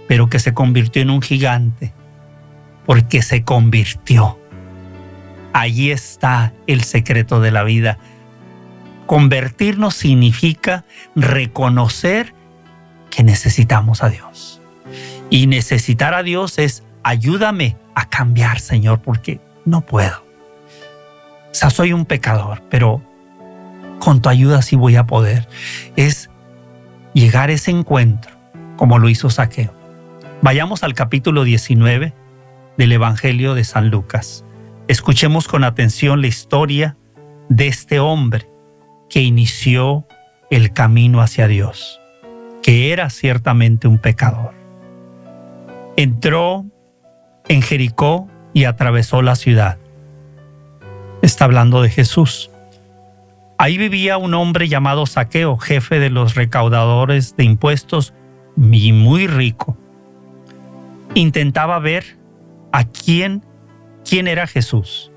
pero 0.07 0.27
que 0.27 0.39
se 0.39 0.55
convirtió 0.55 1.03
en 1.03 1.11
un 1.11 1.21
gigante, 1.21 1.93
porque 2.87 3.21
se 3.21 3.43
convirtió 3.43 4.39
Allí 5.53 5.91
está 5.91 6.53
el 6.67 6.83
secreto 6.83 7.39
de 7.39 7.51
la 7.51 7.63
vida. 7.63 7.99
Convertirnos 9.05 9.93
significa 9.93 10.85
reconocer 11.15 12.33
que 13.09 13.23
necesitamos 13.23 14.03
a 14.03 14.09
Dios. 14.09 14.61
Y 15.29 15.47
necesitar 15.47 16.13
a 16.13 16.23
Dios 16.23 16.57
es 16.57 16.83
ayúdame 17.03 17.77
a 17.95 18.09
cambiar, 18.09 18.59
Señor, 18.59 19.01
porque 19.01 19.39
no 19.65 19.81
puedo. 19.81 20.25
O 21.51 21.55
sea, 21.55 21.69
soy 21.69 21.93
un 21.93 22.05
pecador, 22.05 22.63
pero 22.69 23.03
con 23.99 24.21
tu 24.21 24.29
ayuda 24.29 24.61
sí 24.63 24.75
voy 24.75 24.95
a 24.95 25.05
poder. 25.05 25.47
Es 25.95 26.29
llegar 27.13 27.49
a 27.49 27.53
ese 27.53 27.71
encuentro, 27.71 28.35
como 28.75 28.97
lo 28.97 29.07
hizo 29.09 29.29
Saqueo. 29.29 29.73
Vayamos 30.41 30.83
al 30.83 30.93
capítulo 30.93 31.43
19 31.43 32.13
del 32.77 32.91
Evangelio 32.91 33.53
de 33.53 33.63
San 33.63 33.89
Lucas. 33.89 34.43
Escuchemos 34.87 35.47
con 35.47 35.63
atención 35.63 36.21
la 36.21 36.27
historia 36.27 36.97
de 37.47 37.67
este 37.67 37.99
hombre 37.99 38.49
que 39.09 39.21
inició 39.21 40.05
el 40.49 40.73
camino 40.73 41.21
hacia 41.21 41.47
Dios, 41.47 42.01
que 42.61 42.91
era 42.91 43.09
ciertamente 43.09 43.87
un 43.87 43.97
pecador. 43.97 44.53
Entró 45.95 46.65
en 47.47 47.61
Jericó 47.61 48.27
y 48.53 48.65
atravesó 48.65 49.21
la 49.21 49.35
ciudad. 49.35 49.77
Está 51.21 51.45
hablando 51.45 51.81
de 51.81 51.89
Jesús. 51.89 52.51
Ahí 53.57 53.77
vivía 53.77 54.17
un 54.17 54.33
hombre 54.33 54.67
llamado 54.67 55.05
Saqueo, 55.05 55.57
jefe 55.57 55.99
de 55.99 56.09
los 56.09 56.35
recaudadores 56.35 57.37
de 57.37 57.45
impuestos 57.45 58.13
y 58.57 58.91
muy 58.91 59.27
rico. 59.27 59.77
Intentaba 61.13 61.79
ver 61.79 62.17
a 62.73 62.83
quién 62.83 63.45
quién 64.07 64.27
era 64.27 64.47
Jesús. 64.47 65.11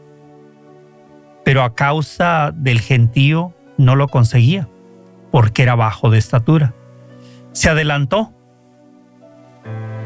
Pero 1.45 1.63
a 1.63 1.75
causa 1.75 2.53
del 2.55 2.81
gentío 2.81 3.55
no 3.79 3.97
lo 3.97 4.09
conseguía, 4.09 4.69
porque 5.31 5.63
era 5.63 5.75
bajo 5.75 6.11
de 6.11 6.19
estatura. 6.19 6.75
Se 7.53 7.69
adelantó. 7.69 8.33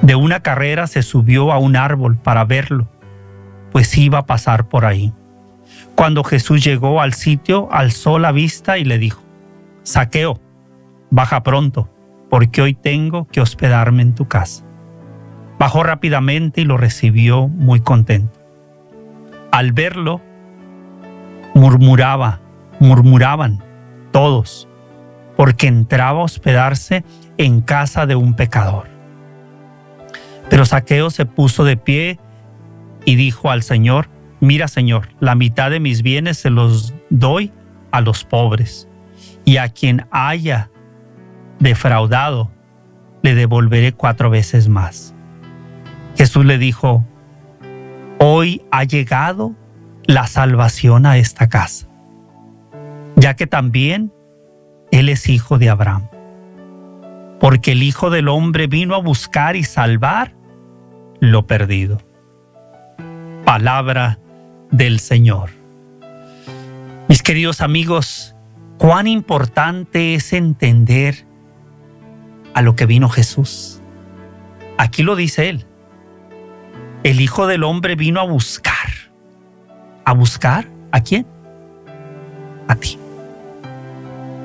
De 0.02 0.14
una 0.14 0.40
carrera 0.40 0.86
se 0.86 1.02
subió 1.02 1.52
a 1.52 1.58
un 1.58 1.76
árbol 1.76 2.16
para 2.16 2.44
verlo, 2.44 2.88
pues 3.70 3.96
iba 3.96 4.18
a 4.18 4.26
pasar 4.26 4.68
por 4.68 4.84
ahí. 4.84 5.12
Cuando 5.94 6.24
Jesús 6.24 6.64
llegó 6.64 7.00
al 7.00 7.12
sitio, 7.12 7.68
alzó 7.70 8.18
la 8.18 8.32
vista 8.32 8.78
y 8.78 8.84
le 8.84 8.98
dijo, 8.98 9.22
Saqueo, 9.82 10.40
baja 11.10 11.42
pronto, 11.42 11.90
porque 12.30 12.62
hoy 12.62 12.74
tengo 12.74 13.26
que 13.28 13.40
hospedarme 13.40 14.02
en 14.02 14.14
tu 14.14 14.26
casa. 14.26 14.64
Bajó 15.58 15.82
rápidamente 15.82 16.62
y 16.62 16.64
lo 16.64 16.78
recibió 16.78 17.48
muy 17.48 17.80
contento. 17.80 18.39
Al 19.50 19.72
verlo, 19.72 20.20
murmuraba, 21.54 22.40
murmuraban 22.78 23.62
todos, 24.12 24.68
porque 25.36 25.66
entraba 25.66 26.20
a 26.20 26.24
hospedarse 26.24 27.04
en 27.38 27.60
casa 27.60 28.06
de 28.06 28.16
un 28.16 28.34
pecador. 28.34 28.88
Pero 30.48 30.64
Saqueo 30.64 31.10
se 31.10 31.26
puso 31.26 31.64
de 31.64 31.76
pie 31.76 32.18
y 33.04 33.14
dijo 33.16 33.50
al 33.50 33.62
Señor, 33.62 34.08
mira 34.40 34.68
Señor, 34.68 35.08
la 35.20 35.34
mitad 35.34 35.70
de 35.70 35.80
mis 35.80 36.02
bienes 36.02 36.38
se 36.38 36.50
los 36.50 36.94
doy 37.08 37.52
a 37.92 38.00
los 38.00 38.24
pobres, 38.24 38.88
y 39.44 39.56
a 39.56 39.68
quien 39.68 40.06
haya 40.10 40.70
defraudado, 41.58 42.50
le 43.22 43.34
devolveré 43.34 43.92
cuatro 43.92 44.30
veces 44.30 44.68
más. 44.68 45.14
Jesús 46.16 46.44
le 46.44 46.58
dijo, 46.58 47.04
hoy 48.20 48.62
ha 48.70 48.84
llegado 48.84 49.56
la 50.04 50.26
salvación 50.26 51.06
a 51.06 51.16
esta 51.16 51.48
casa, 51.48 51.88
ya 53.16 53.34
que 53.34 53.46
también 53.46 54.12
Él 54.90 55.08
es 55.08 55.28
hijo 55.28 55.58
de 55.58 55.70
Abraham. 55.70 56.08
Porque 57.40 57.72
el 57.72 57.82
Hijo 57.82 58.10
del 58.10 58.28
Hombre 58.28 58.66
vino 58.66 58.94
a 58.94 58.98
buscar 58.98 59.56
y 59.56 59.64
salvar 59.64 60.34
lo 61.20 61.46
perdido. 61.46 61.98
Palabra 63.46 64.18
del 64.70 65.00
Señor. 65.00 65.48
Mis 67.08 67.22
queridos 67.22 67.62
amigos, 67.62 68.36
cuán 68.76 69.06
importante 69.06 70.14
es 70.14 70.34
entender 70.34 71.26
a 72.52 72.60
lo 72.60 72.76
que 72.76 72.84
vino 72.84 73.08
Jesús. 73.08 73.80
Aquí 74.76 75.02
lo 75.02 75.16
dice 75.16 75.48
Él. 75.48 75.66
El 77.02 77.22
Hijo 77.22 77.46
del 77.46 77.64
Hombre 77.64 77.94
vino 77.94 78.20
a 78.20 78.24
buscar. 78.24 78.74
¿A 80.04 80.12
buscar 80.12 80.66
a 80.92 81.00
quién? 81.00 81.26
A 82.68 82.74
ti. 82.74 82.98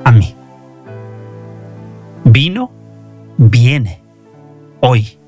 A 0.04 0.10
mí. 0.10 0.34
Vino, 2.24 2.72
viene. 3.36 4.00
Hoy. 4.80 5.18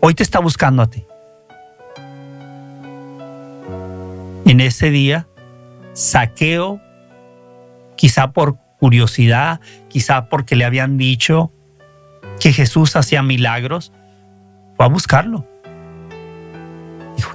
Hoy 0.00 0.14
te 0.14 0.22
está 0.22 0.38
buscando 0.38 0.82
a 0.82 0.90
ti. 0.90 1.06
En 4.44 4.60
ese 4.60 4.90
día, 4.90 5.26
saqueo, 5.94 6.80
quizá 7.96 8.32
por 8.32 8.58
curiosidad, 8.78 9.60
quizá 9.88 10.28
porque 10.28 10.56
le 10.56 10.66
habían 10.66 10.98
dicho 10.98 11.52
que 12.38 12.52
Jesús 12.52 12.96
hacía 12.96 13.22
milagros, 13.22 13.92
fue 14.76 14.84
a 14.84 14.88
buscarlo. 14.88 15.46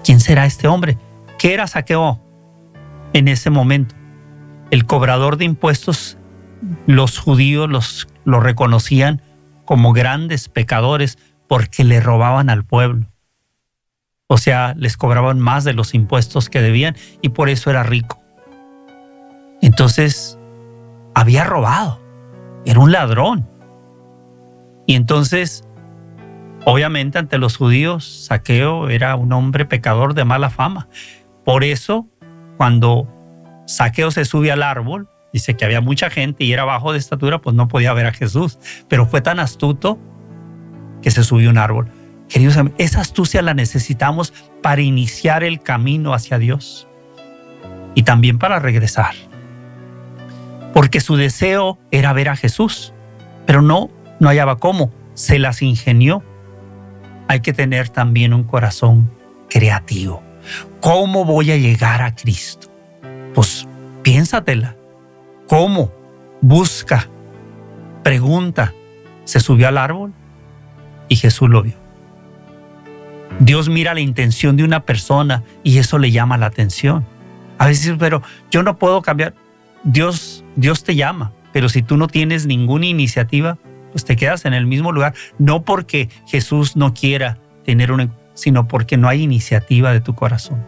¿Quién 0.03 0.19
será 0.19 0.45
este 0.45 0.67
hombre? 0.67 0.97
¿Qué 1.37 1.53
era 1.53 1.67
saqueo 1.67 2.21
en 3.13 3.27
ese 3.27 3.49
momento? 3.49 3.95
El 4.69 4.85
cobrador 4.85 5.37
de 5.37 5.45
impuestos, 5.45 6.17
los 6.87 7.19
judíos 7.19 7.69
los, 7.69 8.07
lo 8.23 8.39
reconocían 8.39 9.21
como 9.65 9.93
grandes 9.93 10.49
pecadores 10.49 11.17
porque 11.47 11.83
le 11.83 11.99
robaban 11.99 12.49
al 12.49 12.63
pueblo. 12.63 13.07
O 14.27 14.37
sea, 14.37 14.73
les 14.77 14.95
cobraban 14.95 15.39
más 15.39 15.65
de 15.65 15.73
los 15.73 15.93
impuestos 15.93 16.49
que 16.49 16.61
debían 16.61 16.95
y 17.21 17.29
por 17.29 17.49
eso 17.49 17.69
era 17.69 17.83
rico. 17.83 18.21
Entonces, 19.61 20.39
había 21.13 21.43
robado. 21.43 21.99
Era 22.65 22.79
un 22.79 22.91
ladrón. 22.91 23.47
Y 24.87 24.95
entonces, 24.95 25.63
obviamente 26.65 27.17
ante 27.17 27.37
los 27.37 27.57
judíos, 27.57 28.25
Saqueo 28.27 28.89
era 28.89 29.15
un 29.15 29.31
hombre 29.33 29.65
pecador 29.65 30.13
de 30.13 30.25
mala 30.25 30.49
fama. 30.49 30.87
Por 31.43 31.63
eso, 31.63 32.07
cuando 32.57 33.07
Saqueo 33.67 34.11
se 34.11 34.25
sube 34.25 34.51
al 34.51 34.63
árbol, 34.63 35.09
dice 35.33 35.55
que 35.55 35.65
había 35.65 35.81
mucha 35.81 36.09
gente 36.09 36.43
y 36.43 36.53
era 36.53 36.63
bajo 36.63 36.91
de 36.91 36.99
estatura, 36.99 37.39
pues 37.39 37.55
no 37.55 37.67
podía 37.67 37.93
ver 37.93 38.05
a 38.05 38.13
Jesús. 38.13 38.59
Pero 38.87 39.05
fue 39.05 39.21
tan 39.21 39.39
astuto 39.39 39.99
que 41.01 41.11
se 41.11 41.23
subió 41.23 41.49
a 41.49 41.51
un 41.51 41.57
árbol. 41.57 41.87
Queridos 42.29 42.57
amigos, 42.57 42.79
esa 42.79 43.01
astucia 43.01 43.41
la 43.41 43.53
necesitamos 43.53 44.33
para 44.61 44.81
iniciar 44.81 45.43
el 45.43 45.61
camino 45.61 46.13
hacia 46.13 46.37
Dios 46.37 46.87
y 47.95 48.03
también 48.03 48.39
para 48.39 48.59
regresar. 48.59 49.13
Porque 50.73 51.01
su 51.01 51.17
deseo 51.17 51.77
era 51.91 52.13
ver 52.13 52.29
a 52.29 52.37
Jesús, 52.37 52.93
pero 53.45 53.61
no 53.61 53.89
no 54.21 54.29
hallaba 54.29 54.57
cómo, 54.57 54.93
se 55.15 55.39
las 55.39 55.63
ingenió. 55.63 56.23
Hay 57.31 57.39
que 57.39 57.53
tener 57.53 57.87
también 57.87 58.33
un 58.33 58.43
corazón 58.43 59.09
creativo. 59.49 60.21
¿Cómo 60.81 61.23
voy 61.23 61.51
a 61.51 61.55
llegar 61.55 62.01
a 62.01 62.13
Cristo? 62.13 62.67
Pues 63.33 63.69
piénsatela. 64.01 64.75
¿Cómo? 65.47 65.93
Busca, 66.41 67.07
pregunta. 68.03 68.73
Se 69.23 69.39
subió 69.39 69.69
al 69.69 69.77
árbol 69.77 70.11
y 71.07 71.15
Jesús 71.15 71.49
lo 71.49 71.63
vio. 71.63 71.75
Dios 73.39 73.69
mira 73.69 73.93
la 73.93 74.01
intención 74.01 74.57
de 74.57 74.65
una 74.65 74.83
persona 74.83 75.41
y 75.63 75.77
eso 75.77 75.99
le 75.99 76.11
llama 76.11 76.37
la 76.37 76.47
atención. 76.47 77.05
A 77.59 77.67
veces, 77.67 77.95
pero 77.97 78.21
yo 78.49 78.61
no 78.61 78.77
puedo 78.77 79.01
cambiar. 79.01 79.35
Dios, 79.85 80.43
Dios 80.57 80.83
te 80.83 80.97
llama, 80.97 81.31
pero 81.53 81.69
si 81.69 81.81
tú 81.81 81.95
no 81.95 82.07
tienes 82.07 82.45
ninguna 82.45 82.87
iniciativa, 82.87 83.57
pues 83.91 84.05
te 84.05 84.15
quedas 84.15 84.45
en 84.45 84.53
el 84.53 84.65
mismo 84.65 84.91
lugar, 84.91 85.13
no 85.37 85.63
porque 85.63 86.09
Jesús 86.27 86.75
no 86.75 86.93
quiera 86.93 87.37
tener 87.63 87.91
una, 87.91 88.09
sino 88.33 88.67
porque 88.67 88.97
no 88.97 89.07
hay 89.07 89.21
iniciativa 89.21 89.91
de 89.91 90.01
tu 90.01 90.15
corazón. 90.15 90.63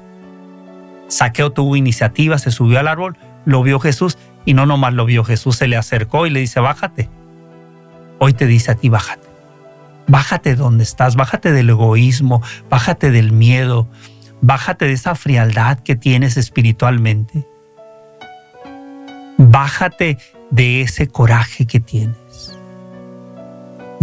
Saqueo 1.08 1.52
tuvo 1.52 1.76
iniciativa, 1.76 2.38
se 2.38 2.52
subió 2.52 2.80
al 2.80 2.88
árbol, 2.88 3.18
lo 3.46 3.64
vio 3.64 3.80
Jesús 3.80 4.18
y 4.46 4.54
no 4.54 4.66
nomás 4.66 4.94
lo 4.94 5.06
vio 5.06 5.24
Jesús, 5.24 5.58
se 5.58 5.68
le 5.68 5.78
acercó 5.78 6.26
y 6.26 6.30
le 6.30 6.40
dice, 6.40 6.60
bájate. 6.60 7.10
Hoy 8.20 8.34
te 8.34 8.46
dice 8.46 8.72
a 8.72 8.76
ti, 8.76 8.90
bájate. 8.90 9.28
Bájate 10.08 10.56
donde 10.56 10.84
estás, 10.84 11.16
bájate 11.16 11.52
del 11.52 11.70
egoísmo, 11.70 12.42
bájate 12.70 13.10
del 13.10 13.32
miedo, 13.32 13.88
bájate 14.42 14.86
de 14.86 14.94
esa 14.94 15.16
frialdad 15.16 15.80
que 15.80 15.96
tienes 15.96 16.36
espiritualmente. 16.38 17.48
Bájate 19.38 20.18
de 20.52 20.82
ese 20.82 21.08
coraje 21.08 21.66
que 21.66 21.80
tienes. 21.80 22.23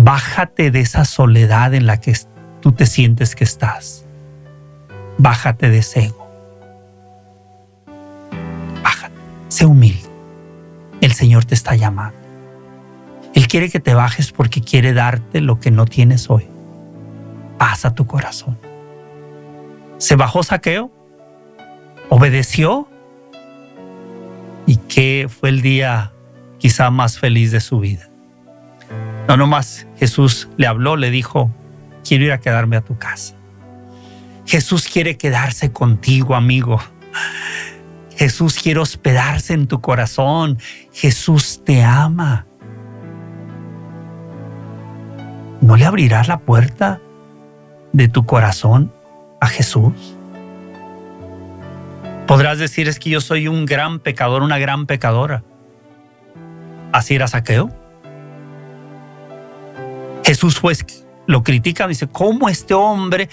Bájate 0.02 0.70
de 0.70 0.80
esa 0.80 1.04
soledad 1.04 1.74
en 1.74 1.84
la 1.84 2.00
que 2.00 2.16
tú 2.62 2.72
te 2.72 2.86
sientes 2.86 3.34
que 3.34 3.44
estás. 3.44 4.06
Bájate 5.18 5.68
de 5.68 5.76
ese 5.76 6.04
ego. 6.04 6.26
Bájate. 8.82 9.14
Sé 9.48 9.66
humilde. 9.66 10.08
El 11.02 11.12
Señor 11.12 11.44
te 11.44 11.54
está 11.54 11.76
llamando. 11.76 12.16
Él 13.34 13.46
quiere 13.46 13.68
que 13.68 13.78
te 13.78 13.92
bajes 13.92 14.32
porque 14.32 14.62
quiere 14.62 14.94
darte 14.94 15.42
lo 15.42 15.60
que 15.60 15.70
no 15.70 15.84
tienes 15.84 16.30
hoy. 16.30 16.48
Pasa 17.58 17.94
tu 17.94 18.06
corazón. 18.06 18.58
Se 19.98 20.16
bajó 20.16 20.42
saqueo, 20.42 20.90
obedeció 22.08 22.88
y 24.64 24.76
que 24.76 25.28
fue 25.28 25.50
el 25.50 25.60
día 25.60 26.12
quizá 26.56 26.88
más 26.88 27.18
feliz 27.18 27.52
de 27.52 27.60
su 27.60 27.80
vida. 27.80 28.09
No 29.28 29.36
nomás 29.36 29.86
Jesús 29.96 30.48
le 30.56 30.66
habló, 30.66 30.96
le 30.96 31.10
dijo, 31.10 31.50
quiero 32.04 32.24
ir 32.24 32.32
a 32.32 32.40
quedarme 32.40 32.76
a 32.76 32.80
tu 32.80 32.98
casa. 32.98 33.34
Jesús 34.46 34.88
quiere 34.88 35.16
quedarse 35.16 35.72
contigo, 35.72 36.34
amigo. 36.34 36.80
Jesús 38.16 38.58
quiere 38.60 38.80
hospedarse 38.80 39.54
en 39.54 39.66
tu 39.66 39.80
corazón. 39.80 40.58
Jesús 40.92 41.62
te 41.64 41.84
ama. 41.84 42.46
¿No 45.60 45.76
le 45.76 45.84
abrirás 45.84 46.28
la 46.28 46.38
puerta 46.38 47.00
de 47.92 48.08
tu 48.08 48.26
corazón 48.26 48.92
a 49.40 49.46
Jesús? 49.46 50.16
Podrás 52.26 52.58
decir 52.58 52.88
es 52.88 52.98
que 52.98 53.10
yo 53.10 53.20
soy 53.20 53.48
un 53.48 53.66
gran 53.66 54.00
pecador, 54.00 54.42
una 54.42 54.58
gran 54.58 54.86
pecadora. 54.86 55.42
Así 56.92 57.14
era 57.14 57.28
Saqueo. 57.28 57.79
Jesús 60.30 60.60
fue, 60.60 60.74
lo 61.26 61.42
critica, 61.42 61.88
dice, 61.88 62.06
¿cómo 62.06 62.48
este 62.48 62.72
hombre 62.72 63.28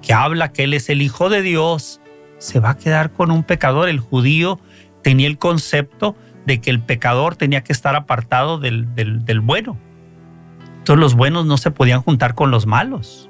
que 0.00 0.14
habla 0.14 0.50
que 0.50 0.64
él 0.64 0.72
es 0.72 0.88
el 0.88 1.02
Hijo 1.02 1.28
de 1.28 1.42
Dios 1.42 2.00
se 2.38 2.58
va 2.58 2.70
a 2.70 2.78
quedar 2.78 3.12
con 3.12 3.30
un 3.30 3.42
pecador? 3.42 3.90
El 3.90 4.00
judío 4.00 4.58
tenía 5.02 5.26
el 5.26 5.36
concepto 5.36 6.16
de 6.46 6.58
que 6.62 6.70
el 6.70 6.80
pecador 6.80 7.36
tenía 7.36 7.62
que 7.62 7.74
estar 7.74 7.94
apartado 7.96 8.58
del, 8.58 8.94
del 8.94 9.40
bueno. 9.40 9.76
Entonces 10.78 11.00
los 11.02 11.14
buenos 11.16 11.44
no 11.44 11.58
se 11.58 11.70
podían 11.70 12.00
juntar 12.00 12.34
con 12.34 12.50
los 12.50 12.64
malos. 12.64 13.28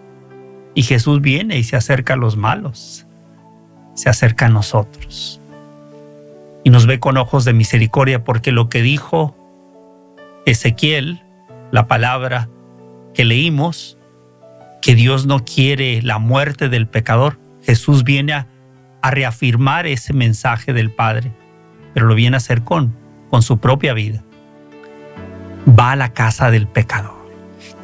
Y 0.76 0.84
Jesús 0.84 1.20
viene 1.20 1.58
y 1.58 1.64
se 1.64 1.74
acerca 1.74 2.14
a 2.14 2.16
los 2.16 2.36
malos, 2.36 3.04
se 3.94 4.08
acerca 4.10 4.46
a 4.46 4.48
nosotros. 4.48 5.40
Y 6.62 6.70
nos 6.70 6.86
ve 6.86 7.00
con 7.00 7.16
ojos 7.16 7.44
de 7.44 7.52
misericordia 7.52 8.22
porque 8.22 8.52
lo 8.52 8.68
que 8.68 8.80
dijo 8.80 9.36
Ezequiel, 10.46 11.24
la 11.72 11.88
palabra 11.88 12.48
que 13.16 13.24
leímos, 13.24 13.96
que 14.82 14.94
Dios 14.94 15.24
no 15.24 15.42
quiere 15.42 16.02
la 16.02 16.18
muerte 16.18 16.68
del 16.68 16.86
pecador, 16.86 17.40
Jesús 17.62 18.04
viene 18.04 18.34
a, 18.34 18.46
reafirmar 19.02 19.86
ese 19.86 20.12
mensaje 20.12 20.72
del 20.72 20.90
Padre, 20.90 21.32
pero 21.94 22.06
lo 22.06 22.16
viene 22.16 22.36
a 22.36 22.38
hacer 22.38 22.64
con, 22.64 22.96
con 23.30 23.40
su 23.40 23.58
propia 23.58 23.94
vida. 23.94 24.24
Va 25.68 25.92
a 25.92 25.96
la 25.96 26.12
casa 26.12 26.50
del 26.50 26.66
pecador, 26.66 27.14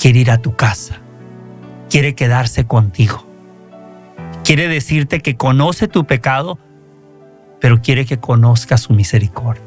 quiere 0.01 0.19
ir 0.19 0.33
a 0.33 0.39
tu 0.39 0.57
casa, 0.57 1.01
quiere 1.89 2.17
quedarse 2.17 2.67
contigo. 2.67 3.25
Quiere 4.43 4.67
decirte 4.67 5.21
que 5.21 5.37
conoce 5.37 5.87
tu 5.87 6.07
pecado, 6.07 6.59
pero 7.61 7.81
quiere 7.81 8.05
que 8.05 8.19
conozcas 8.19 8.81
su 8.81 8.95
misericordia. 8.95 9.63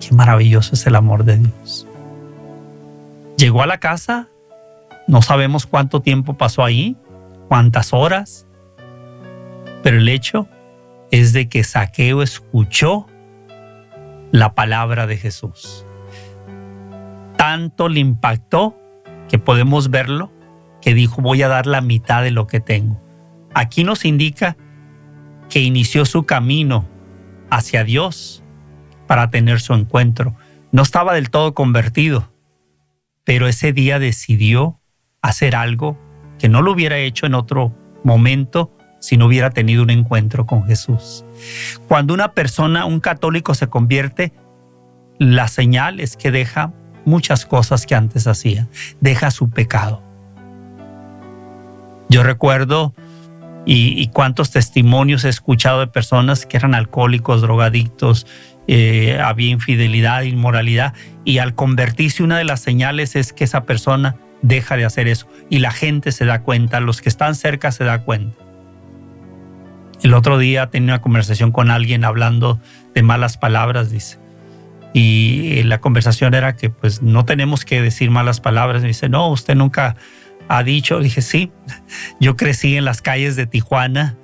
Qué 0.00 0.14
maravilloso 0.14 0.74
es 0.74 0.86
el 0.86 0.96
amor 0.96 1.24
de 1.24 1.38
Dios. 1.38 1.88
Llegó 3.38 3.62
a 3.62 3.66
la 3.66 3.78
casa, 3.78 4.28
no 5.06 5.22
sabemos 5.22 5.66
cuánto 5.66 6.00
tiempo 6.00 6.34
pasó 6.34 6.64
ahí, 6.64 6.96
cuántas 7.48 7.92
horas, 7.92 8.46
pero 9.82 9.98
el 9.98 10.08
hecho 10.08 10.48
es 11.10 11.32
de 11.32 11.48
que 11.48 11.62
Saqueo 11.62 12.22
escuchó 12.22 13.06
la 14.32 14.54
palabra 14.54 15.06
de 15.06 15.16
Jesús. 15.16 15.86
Tanto 17.36 17.88
le 17.88 18.00
impactó 18.00 18.76
que 19.28 19.38
podemos 19.38 19.90
verlo 19.90 20.32
que 20.80 20.94
dijo 20.94 21.22
voy 21.22 21.42
a 21.42 21.48
dar 21.48 21.66
la 21.66 21.80
mitad 21.80 22.22
de 22.22 22.30
lo 22.30 22.46
que 22.46 22.60
tengo. 22.60 23.00
Aquí 23.54 23.84
nos 23.84 24.04
indica 24.04 24.56
que 25.48 25.60
inició 25.60 26.04
su 26.04 26.24
camino 26.24 26.86
hacia 27.50 27.84
Dios 27.84 28.42
para 29.06 29.30
tener 29.30 29.60
su 29.60 29.74
encuentro. 29.74 30.34
No 30.72 30.82
estaba 30.82 31.14
del 31.14 31.30
todo 31.30 31.54
convertido, 31.54 32.32
pero 33.24 33.46
ese 33.46 33.72
día 33.72 33.98
decidió 33.98 34.80
hacer 35.28 35.56
algo 35.56 35.98
que 36.38 36.48
no 36.48 36.62
lo 36.62 36.72
hubiera 36.72 36.98
hecho 36.98 37.26
en 37.26 37.34
otro 37.34 37.74
momento 38.04 38.72
si 39.00 39.16
no 39.16 39.26
hubiera 39.26 39.50
tenido 39.50 39.82
un 39.82 39.90
encuentro 39.90 40.46
con 40.46 40.64
Jesús. 40.64 41.24
Cuando 41.88 42.14
una 42.14 42.32
persona, 42.32 42.84
un 42.84 43.00
católico 43.00 43.54
se 43.54 43.68
convierte, 43.68 44.32
la 45.18 45.48
señal 45.48 46.00
es 46.00 46.16
que 46.16 46.30
deja 46.30 46.72
muchas 47.04 47.46
cosas 47.46 47.86
que 47.86 47.94
antes 47.94 48.26
hacía, 48.26 48.68
deja 49.00 49.30
su 49.30 49.50
pecado. 49.50 50.02
Yo 52.08 52.22
recuerdo 52.22 52.94
y, 53.64 54.08
cuántos 54.08 54.52
testimonios 54.52 55.24
he 55.24 55.28
escuchado 55.28 55.80
de 55.80 55.86
personas 55.88 56.46
que 56.46 56.56
eran 56.56 56.74
alcohólicos, 56.74 57.42
drogadictos, 57.42 58.26
eh, 58.68 59.20
había 59.22 59.50
infidelidad, 59.50 60.22
inmoralidad, 60.22 60.94
y 61.24 61.38
al 61.38 61.54
convertirse 61.54 62.22
una 62.22 62.38
de 62.38 62.44
las 62.44 62.60
señales 62.60 63.16
es 63.16 63.32
que 63.32 63.44
esa 63.44 63.64
persona 63.64 64.16
deja 64.42 64.76
de 64.76 64.84
hacer 64.84 65.08
eso 65.08 65.26
y 65.50 65.58
la 65.58 65.70
gente 65.70 66.12
se 66.12 66.24
da 66.24 66.42
cuenta, 66.42 66.80
los 66.80 67.00
que 67.00 67.08
están 67.08 67.34
cerca 67.34 67.72
se 67.72 67.84
da 67.84 68.02
cuenta. 68.02 68.36
El 70.02 70.14
otro 70.14 70.38
día 70.38 70.68
tenía 70.68 70.94
una 70.94 71.00
conversación 71.00 71.52
con 71.52 71.70
alguien 71.70 72.04
hablando 72.04 72.60
de 72.94 73.02
malas 73.02 73.38
palabras, 73.38 73.90
dice. 73.90 74.18
Y 74.92 75.62
la 75.64 75.80
conversación 75.80 76.34
era 76.34 76.56
que 76.56 76.70
pues 76.70 77.02
no 77.02 77.24
tenemos 77.24 77.64
que 77.64 77.82
decir 77.82 78.10
malas 78.10 78.40
palabras. 78.40 78.82
Me 78.82 78.88
dice, 78.88 79.08
no, 79.08 79.28
usted 79.28 79.54
nunca 79.54 79.96
ha 80.48 80.62
dicho, 80.62 81.00
dije, 81.00 81.22
sí, 81.22 81.50
yo 82.20 82.36
crecí 82.36 82.76
en 82.76 82.84
las 82.84 83.02
calles 83.02 83.36
de 83.36 83.46
Tijuana, 83.46 84.16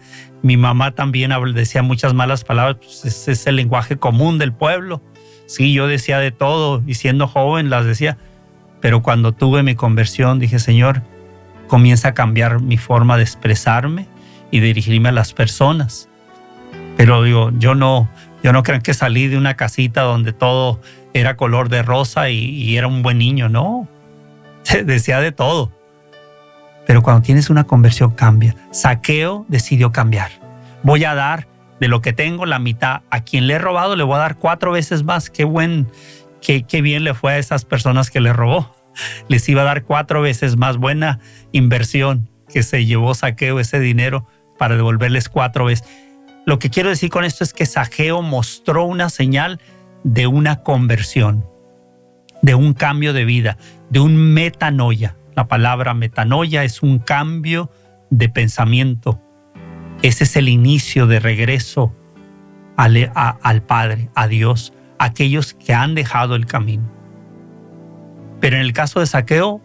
mi 0.43 0.57
mamá 0.57 0.93
también 0.93 1.33
decía 1.55 1.83
muchas 1.83 2.15
malas 2.15 2.45
palabras, 2.45 2.77
pues 2.81 3.05
ese 3.05 3.33
es 3.33 3.47
el 3.47 3.57
lenguaje 3.57 3.97
común 3.97 4.39
del 4.39 4.53
pueblo. 4.53 5.03
Sí, 5.47 5.73
yo 5.73 5.87
decía 5.87 6.19
de 6.19 6.33
todo 6.33 6.83
y 6.87 6.95
siendo 6.95 7.29
joven 7.29 7.71
las 7.71 7.87
decía, 7.87 8.19
pero 8.83 9.01
cuando 9.01 9.33
tuve 9.33 9.63
mi 9.63 9.77
conversión 9.77 10.39
dije, 10.41 10.59
Señor, 10.59 11.03
comienza 11.69 12.09
a 12.09 12.15
cambiar 12.15 12.61
mi 12.61 12.77
forma 12.77 13.17
de 13.17 13.23
expresarme 13.23 14.09
y 14.51 14.61
dirigirme 14.61 15.09
a 15.09 15.13
las 15.13 15.33
personas. 15.33 16.09
Pero 16.97 17.23
digo, 17.23 17.51
yo 17.59 17.75
no, 17.75 18.11
yo 18.43 18.53
no 18.53 18.63
creo 18.63 18.81
que 18.81 18.93
salí 18.93 19.29
de 19.29 19.39
una 19.39 19.55
casita 19.55 20.03
donde 20.03 20.33
todo 20.33 20.81
era 21.15 21.37
color 21.37 21.69
de 21.69 21.83
rosa 21.83 22.29
y, 22.29 22.77
era 22.77 22.89
un 22.89 23.03
buen 23.03 23.19
niño, 23.19 23.49
no. 23.49 23.89
Decía 24.85 25.21
de 25.21 25.33
todo. 25.33 25.73
Pero 26.85 27.03
cuando 27.03 27.23
tienes 27.23 27.51
una 27.51 27.65
conversión 27.65 28.11
cambia. 28.11 28.57
Saqueo 28.73 29.47
decidió 29.49 29.93
cambiar. 29.93 30.31
Voy 30.83 31.05
a 31.05 31.15
dar 31.15 31.47
de 31.79 31.87
lo 31.87 32.01
que 32.01 32.13
tengo 32.13 32.47
la 32.47 32.59
mitad. 32.59 33.03
A 33.11 33.21
quien 33.21 33.47
le 33.47 33.55
he 33.55 33.59
robado 33.59 33.95
le 33.95 34.03
voy 34.03 34.17
a 34.17 34.19
dar 34.19 34.37
cuatro 34.37 34.73
veces 34.73 35.05
más. 35.05 35.31
Qué 35.31 35.45
buen, 35.45 35.87
qué, 36.43 36.83
bien 36.83 37.05
le 37.05 37.15
fue 37.15 37.35
a 37.35 37.39
esas 37.39 37.65
personas 37.65 38.11
que 38.11 38.21
le 38.21 38.33
robó. 38.33 38.75
Les 39.29 39.49
iba 39.49 39.63
a 39.63 39.65
dar 39.65 39.85
cuatro 39.85 40.21
veces 40.21 40.57
más 40.57 40.77
buena 40.77 41.21
inversión 41.53 42.29
que 42.53 42.63
se 42.63 42.85
llevó 42.85 43.15
Saqueo 43.15 43.59
ese 43.59 43.81
dinero 43.81 44.27
para 44.59 44.77
devolverles 44.77 45.29
cuatro 45.29 45.65
veces. 45.65 45.89
Lo 46.45 46.59
que 46.59 46.71
quiero 46.71 46.91
decir 46.91 47.09
con 47.09 47.25
esto 47.25 47.45
es 47.45 47.55
que 47.55 47.65
Saqueo 47.65 48.21
mostró 48.21 48.85
una 48.85 49.09
señal 49.09 49.61
de 50.05 50.27
una 50.27 50.63
conversión, 50.63 51.47
de 52.43 52.55
un 52.55 52.75
cambio 52.75 53.13
de 53.13 53.25
vida, 53.25 53.57
de 53.91 54.01
un 54.01 54.17
metanoia. 54.35 55.17
La 55.35 55.49
palabra 55.49 55.95
metanoia 55.95 56.65
es 56.65 56.83
un 56.83 56.99
cambio 56.99 57.71
de 58.11 58.29
pensamiento. 58.29 59.21
Ese 60.03 60.25
es 60.25 60.37
el 60.37 60.49
inicio 60.49 61.07
de 61.07 61.21
regreso 61.21 61.95
al 62.77 63.63
Padre, 63.63 64.11
a 64.15 64.27
Dios, 64.27 64.73
aquellos 65.05 65.55
que 65.55 65.75
han 65.75 65.95
dejado 65.95 66.35
el 66.35 66.47
camino. 66.47 66.91
Pero 68.41 68.57
en 68.57 68.63
el 68.63 68.73
caso 68.73 69.01
de 69.01 69.07
Saqueo, 69.07 69.61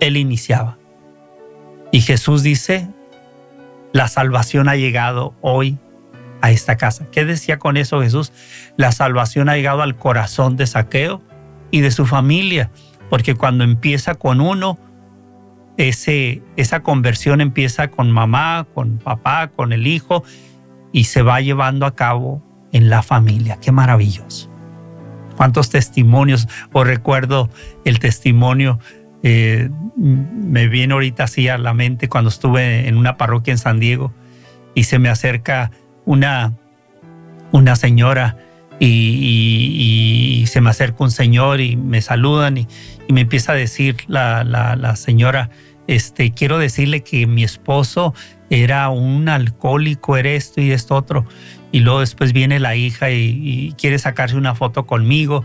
él 0.00 0.16
iniciaba. 0.16 0.78
Y 1.92 2.00
Jesús 2.00 2.42
dice, 2.42 2.88
la 3.92 4.08
salvación 4.08 4.68
ha 4.68 4.76
llegado 4.76 5.34
hoy 5.40 5.78
a 6.42 6.50
esta 6.50 6.76
casa. 6.76 7.06
¿Qué 7.10 7.24
decía 7.24 7.58
con 7.58 7.76
eso 7.76 8.02
Jesús? 8.02 8.32
La 8.76 8.92
salvación 8.92 9.48
ha 9.48 9.56
llegado 9.56 9.82
al 9.82 9.96
corazón 9.96 10.56
de 10.56 10.66
Saqueo 10.66 11.22
y 11.70 11.80
de 11.80 11.90
su 11.90 12.06
familia 12.06 12.70
porque 13.08 13.34
cuando 13.34 13.64
empieza 13.64 14.14
con 14.14 14.40
uno, 14.40 14.78
ese, 15.76 16.42
esa 16.56 16.82
conversión 16.82 17.40
empieza 17.40 17.88
con 17.88 18.10
mamá, 18.10 18.66
con 18.74 18.98
papá, 18.98 19.48
con 19.48 19.72
el 19.72 19.86
hijo 19.86 20.24
y 20.92 21.04
se 21.04 21.22
va 21.22 21.40
llevando 21.40 21.86
a 21.86 21.94
cabo 21.94 22.42
en 22.76 22.90
la 22.90 23.02
familia. 23.02 23.58
Qué 23.60 23.72
maravilloso. 23.72 24.50
Cuántos 25.36 25.70
testimonios, 25.70 26.46
o 26.72 26.84
recuerdo 26.84 27.48
el 27.84 27.98
testimonio, 27.98 28.78
eh, 29.22 29.70
me 29.96 30.68
viene 30.68 30.92
ahorita 30.92 31.24
así 31.24 31.48
a 31.48 31.56
la 31.56 31.72
mente 31.72 32.08
cuando 32.08 32.28
estuve 32.28 32.86
en 32.86 32.96
una 32.96 33.16
parroquia 33.16 33.52
en 33.52 33.58
San 33.58 33.80
Diego 33.80 34.12
y 34.74 34.84
se 34.84 34.98
me 34.98 35.08
acerca 35.08 35.70
una, 36.04 36.52
una 37.50 37.76
señora 37.76 38.36
y, 38.78 40.44
se 40.46 40.60
me 40.60 40.70
acerca 40.70 41.02
un 41.02 41.10
señor 41.10 41.60
y 41.60 41.76
me 41.76 42.02
saludan 42.02 42.58
y, 42.58 42.68
me 43.08 43.22
empieza 43.22 43.52
a 43.52 43.54
decir 43.54 43.96
la, 44.06 44.44
la, 44.44 44.96
señora, 44.96 45.50
este, 45.86 46.32
quiero 46.32 46.58
decirle 46.58 47.02
que 47.02 47.26
mi 47.26 47.42
esposo 47.42 48.14
era 48.50 48.88
un 48.90 49.28
alcohólico, 49.28 50.16
era 50.16 50.30
esto 50.30 50.60
y 50.60 50.72
esto 50.72 50.94
otro. 50.94 51.24
Y 51.76 51.80
luego 51.80 52.00
después 52.00 52.32
viene 52.32 52.58
la 52.58 52.74
hija 52.74 53.10
y, 53.10 53.74
quiere 53.76 53.98
sacarse 53.98 54.34
una 54.34 54.54
foto 54.54 54.86
conmigo 54.86 55.44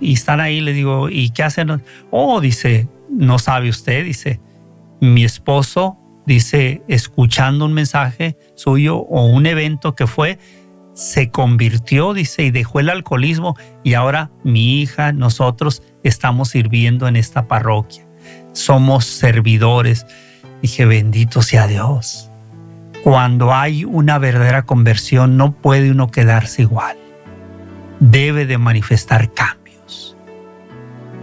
y 0.00 0.12
están 0.12 0.38
ahí, 0.40 0.60
le 0.60 0.72
digo, 0.72 1.08
¿y 1.10 1.30
qué 1.30 1.42
hacen? 1.42 1.82
Oh, 2.12 2.40
dice, 2.40 2.86
no 3.10 3.40
sabe 3.40 3.70
usted, 3.70 4.04
dice, 4.04 4.40
mi 5.00 5.24
esposo, 5.24 5.98
dice, 6.26 6.82
escuchando 6.86 7.64
un 7.64 7.72
mensaje 7.72 8.36
suyo 8.54 8.98
o 8.98 9.26
un 9.26 9.46
evento 9.46 9.96
que 9.96 10.06
fue, 10.06 10.38
se 10.92 11.30
convirtió, 11.30 12.14
dice, 12.14 12.44
y 12.44 12.52
dejó 12.52 12.78
el 12.78 12.88
alcoholismo 12.88 13.56
y 13.82 13.94
ahora 13.94 14.30
mi 14.44 14.80
hija, 14.80 15.10
nosotros 15.10 15.82
estamos 16.04 16.50
sirviendo 16.50 17.08
en 17.08 17.16
esta 17.16 17.48
parroquia. 17.48 18.06
Somos 18.52 19.06
servidores. 19.06 20.06
Dije, 20.62 20.84
bendito 20.84 21.42
sea 21.42 21.66
Dios. 21.66 22.30
Cuando 23.04 23.52
hay 23.52 23.84
una 23.84 24.16
verdadera 24.16 24.62
conversión 24.62 25.36
no 25.36 25.52
puede 25.52 25.90
uno 25.90 26.10
quedarse 26.10 26.62
igual. 26.62 26.96
Debe 28.00 28.46
de 28.46 28.56
manifestar 28.56 29.30
cambios. 29.34 30.16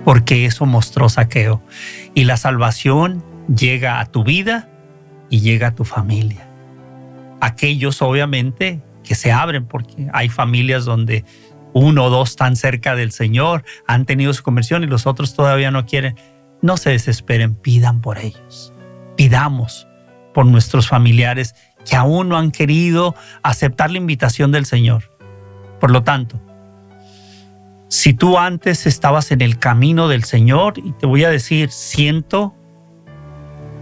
Porque 0.06 0.46
eso 0.46 0.68
mostró 0.68 1.10
saqueo. 1.10 1.64
Y 2.14 2.26
la 2.26 2.38
salvación 2.38 3.26
llega 3.48 4.00
a 4.00 4.06
tu 4.06 4.24
vida 4.24 4.70
y 5.32 5.40
llega 5.40 5.70
a 5.70 5.76
tu 5.76 5.84
familia. 5.84 6.48
Aquellos 7.40 8.04
obviamente 8.04 8.80
que 9.04 9.16
se 9.16 9.32
abren 9.32 9.66
porque 9.66 10.08
hay 10.14 10.30
familias 10.30 10.86
donde 10.86 11.26
uno 11.74 12.06
o 12.06 12.10
dos 12.12 12.36
tan 12.36 12.56
cerca 12.56 12.94
del 12.94 13.12
Señor, 13.12 13.64
han 13.88 14.06
tenido 14.06 14.36
su 14.36 14.44
conversión 14.44 14.84
y 14.84 14.88
los 14.88 15.08
otros 15.08 15.34
todavía 15.34 15.72
no 15.72 15.88
quieren. 15.88 16.16
No 16.62 16.78
se 16.78 16.92
desesperen, 16.92 17.56
pidan 17.56 18.02
por 18.02 18.20
ellos. 18.20 18.72
Pidamos 19.18 19.88
por 20.34 20.46
nuestros 20.46 20.88
familiares 20.88 21.56
que 21.90 21.96
aún 21.96 22.30
no 22.30 22.38
han 22.38 22.52
querido 22.52 23.16
aceptar 23.44 23.92
la 23.92 23.98
invitación 23.98 24.52
del 24.52 24.66
Señor. 24.66 25.12
Por 25.80 25.92
lo 25.92 26.04
tanto, 26.04 26.40
si 27.92 28.14
tú 28.14 28.38
antes 28.38 28.88
estabas 28.88 29.32
en 29.32 29.42
el 29.42 29.60
camino 29.60 30.08
del 30.08 30.24
Señor, 30.24 30.76
y 30.78 30.94
te 30.94 31.06
voy 31.06 31.26
a 31.26 31.30
decir, 31.30 31.72
siento 31.72 32.56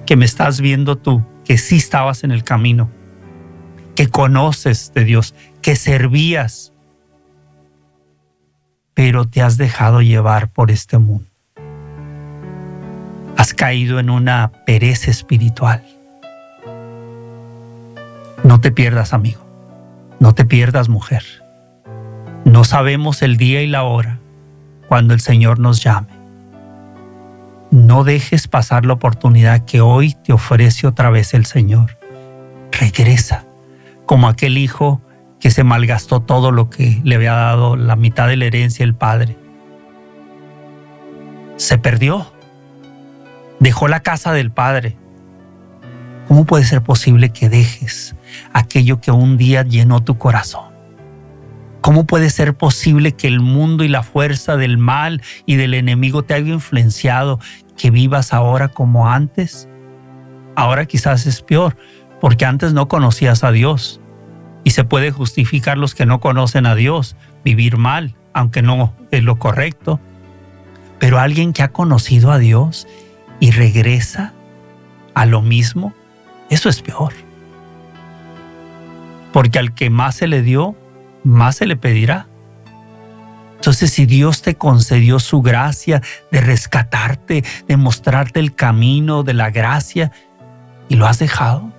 que 0.07 0.15
me 0.15 0.25
estás 0.25 0.61
viendo 0.61 0.97
tú, 0.97 1.23
que 1.45 1.59
sí 1.59 1.77
estabas 1.77 2.23
en 2.23 2.31
el 2.31 2.43
camino, 2.43 2.89
que 3.95 4.07
conoces 4.07 4.91
de 4.95 5.03
Dios, 5.03 5.35
que 5.61 5.75
servías, 5.75 6.73
pero 8.95 9.25
te 9.25 9.43
has 9.43 9.57
dejado 9.57 10.01
llevar 10.01 10.51
por 10.51 10.71
este 10.71 10.97
mundo. 10.97 11.29
Has 13.37 13.53
caído 13.53 13.99
en 13.99 14.09
una 14.09 14.51
pereza 14.65 15.11
espiritual. 15.11 15.98
No 18.43 18.61
te 18.61 18.71
pierdas, 18.71 19.13
amigo. 19.13 19.45
No 20.19 20.33
te 20.33 20.45
pierdas, 20.45 20.89
mujer. 20.89 21.23
No 22.45 22.63
sabemos 22.63 23.21
el 23.21 23.37
día 23.37 23.61
y 23.61 23.67
la 23.67 23.83
hora 23.83 24.19
cuando 24.87 25.13
el 25.13 25.19
Señor 25.19 25.59
nos 25.59 25.83
llame. 25.83 26.19
No 27.69 28.03
dejes 28.03 28.47
pasar 28.47 28.85
la 28.85 28.93
oportunidad 28.93 29.65
que 29.65 29.81
hoy 29.81 30.15
te 30.23 30.33
ofrece 30.33 30.87
otra 30.87 31.09
vez 31.09 31.33
el 31.33 31.45
Señor. 31.45 31.97
Regresa, 32.71 33.45
como 34.05 34.27
aquel 34.27 34.57
hijo 34.57 35.01
que 35.39 35.51
se 35.51 35.63
malgastó 35.63 36.21
todo 36.21 36.51
lo 36.51 36.69
que 36.69 36.99
le 37.03 37.15
había 37.15 37.33
dado 37.33 37.75
la 37.75 37.95
mitad 37.95 38.27
de 38.27 38.37
la 38.37 38.45
herencia 38.45 38.83
el 38.83 38.95
padre. 38.95 39.37
Se 41.57 41.77
perdió. 41.77 42.31
Dejó 43.59 43.87
la 43.87 43.99
casa 43.99 44.31
del 44.31 44.51
padre. 44.51 44.97
¿Cómo 46.27 46.45
puede 46.45 46.63
ser 46.63 46.81
posible 46.81 47.29
que 47.29 47.49
dejes 47.49 48.15
aquello 48.53 49.01
que 49.01 49.11
un 49.11 49.37
día 49.37 49.63
llenó 49.63 50.03
tu 50.03 50.17
corazón? 50.17 50.69
¿Cómo 51.81 52.05
puede 52.05 52.29
ser 52.29 52.55
posible 52.55 53.13
que 53.13 53.27
el 53.27 53.39
mundo 53.39 53.83
y 53.83 53.87
la 53.87 54.03
fuerza 54.03 54.57
del 54.57 54.77
mal 54.77 55.21
y 55.45 55.55
del 55.55 55.73
enemigo 55.73 56.23
te 56.23 56.33
haya 56.33 56.53
influenciado 56.53 57.39
que 57.77 57.89
vivas 57.89 58.33
ahora 58.33 58.67
como 58.67 59.07
antes? 59.07 59.69
Ahora 60.55 60.85
quizás 60.85 61.25
es 61.25 61.41
peor, 61.41 61.77
porque 62.19 62.45
antes 62.45 62.73
no 62.73 62.89
conocías 62.89 63.43
a 63.45 63.51
Dios. 63.51 64.01
Y 64.65 64.71
se 64.71 64.83
puede 64.83 65.11
justificar 65.11 65.77
los 65.77 65.95
que 65.95 66.05
no 66.05 66.19
conocen 66.19 66.65
a 66.65 66.75
Dios, 66.75 67.15
vivir 67.45 67.77
mal, 67.77 68.15
aunque 68.33 68.61
no 68.61 68.93
es 69.11 69.23
lo 69.23 69.39
correcto. 69.39 70.01
Pero 70.99 71.17
alguien 71.17 71.53
que 71.53 71.63
ha 71.63 71.69
conocido 71.69 72.31
a 72.31 72.39
Dios 72.39 72.87
y 73.39 73.51
regresa 73.51 74.33
a 75.15 75.25
lo 75.25 75.41
mismo, 75.41 75.93
eso 76.49 76.67
es 76.67 76.81
peor. 76.81 77.13
Porque 79.31 79.59
al 79.59 79.73
que 79.73 79.89
más 79.89 80.15
se 80.15 80.27
le 80.27 80.41
dio, 80.41 80.75
más 81.23 81.57
se 81.57 81.65
le 81.65 81.75
pedirá. 81.75 82.27
Entonces, 83.55 83.91
si 83.91 84.05
Dios 84.05 84.41
te 84.41 84.55
concedió 84.55 85.19
su 85.19 85.41
gracia 85.41 86.01
de 86.31 86.41
rescatarte, 86.41 87.43
de 87.67 87.77
mostrarte 87.77 88.39
el 88.39 88.55
camino 88.55 89.23
de 89.23 89.33
la 89.33 89.49
gracia, 89.49 90.11
y 90.87 90.95
lo 90.95 91.05
has 91.05 91.19
dejado, 91.19 91.69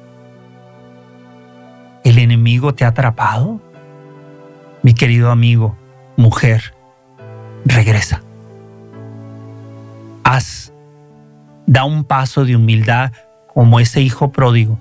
¿el 2.05 2.19
enemigo 2.19 2.75
te 2.75 2.85
ha 2.85 2.89
atrapado? 2.89 3.61
Mi 4.83 4.95
querido 4.95 5.31
amigo, 5.31 5.77
mujer, 6.17 6.75
regresa. 7.65 8.23
Haz, 10.23 10.73
da 11.67 11.85
un 11.85 12.05
paso 12.05 12.45
de 12.45 12.57
humildad 12.57 13.13
como 13.53 13.81
ese 13.81 14.01
hijo 14.01 14.31
pródigo 14.31 14.79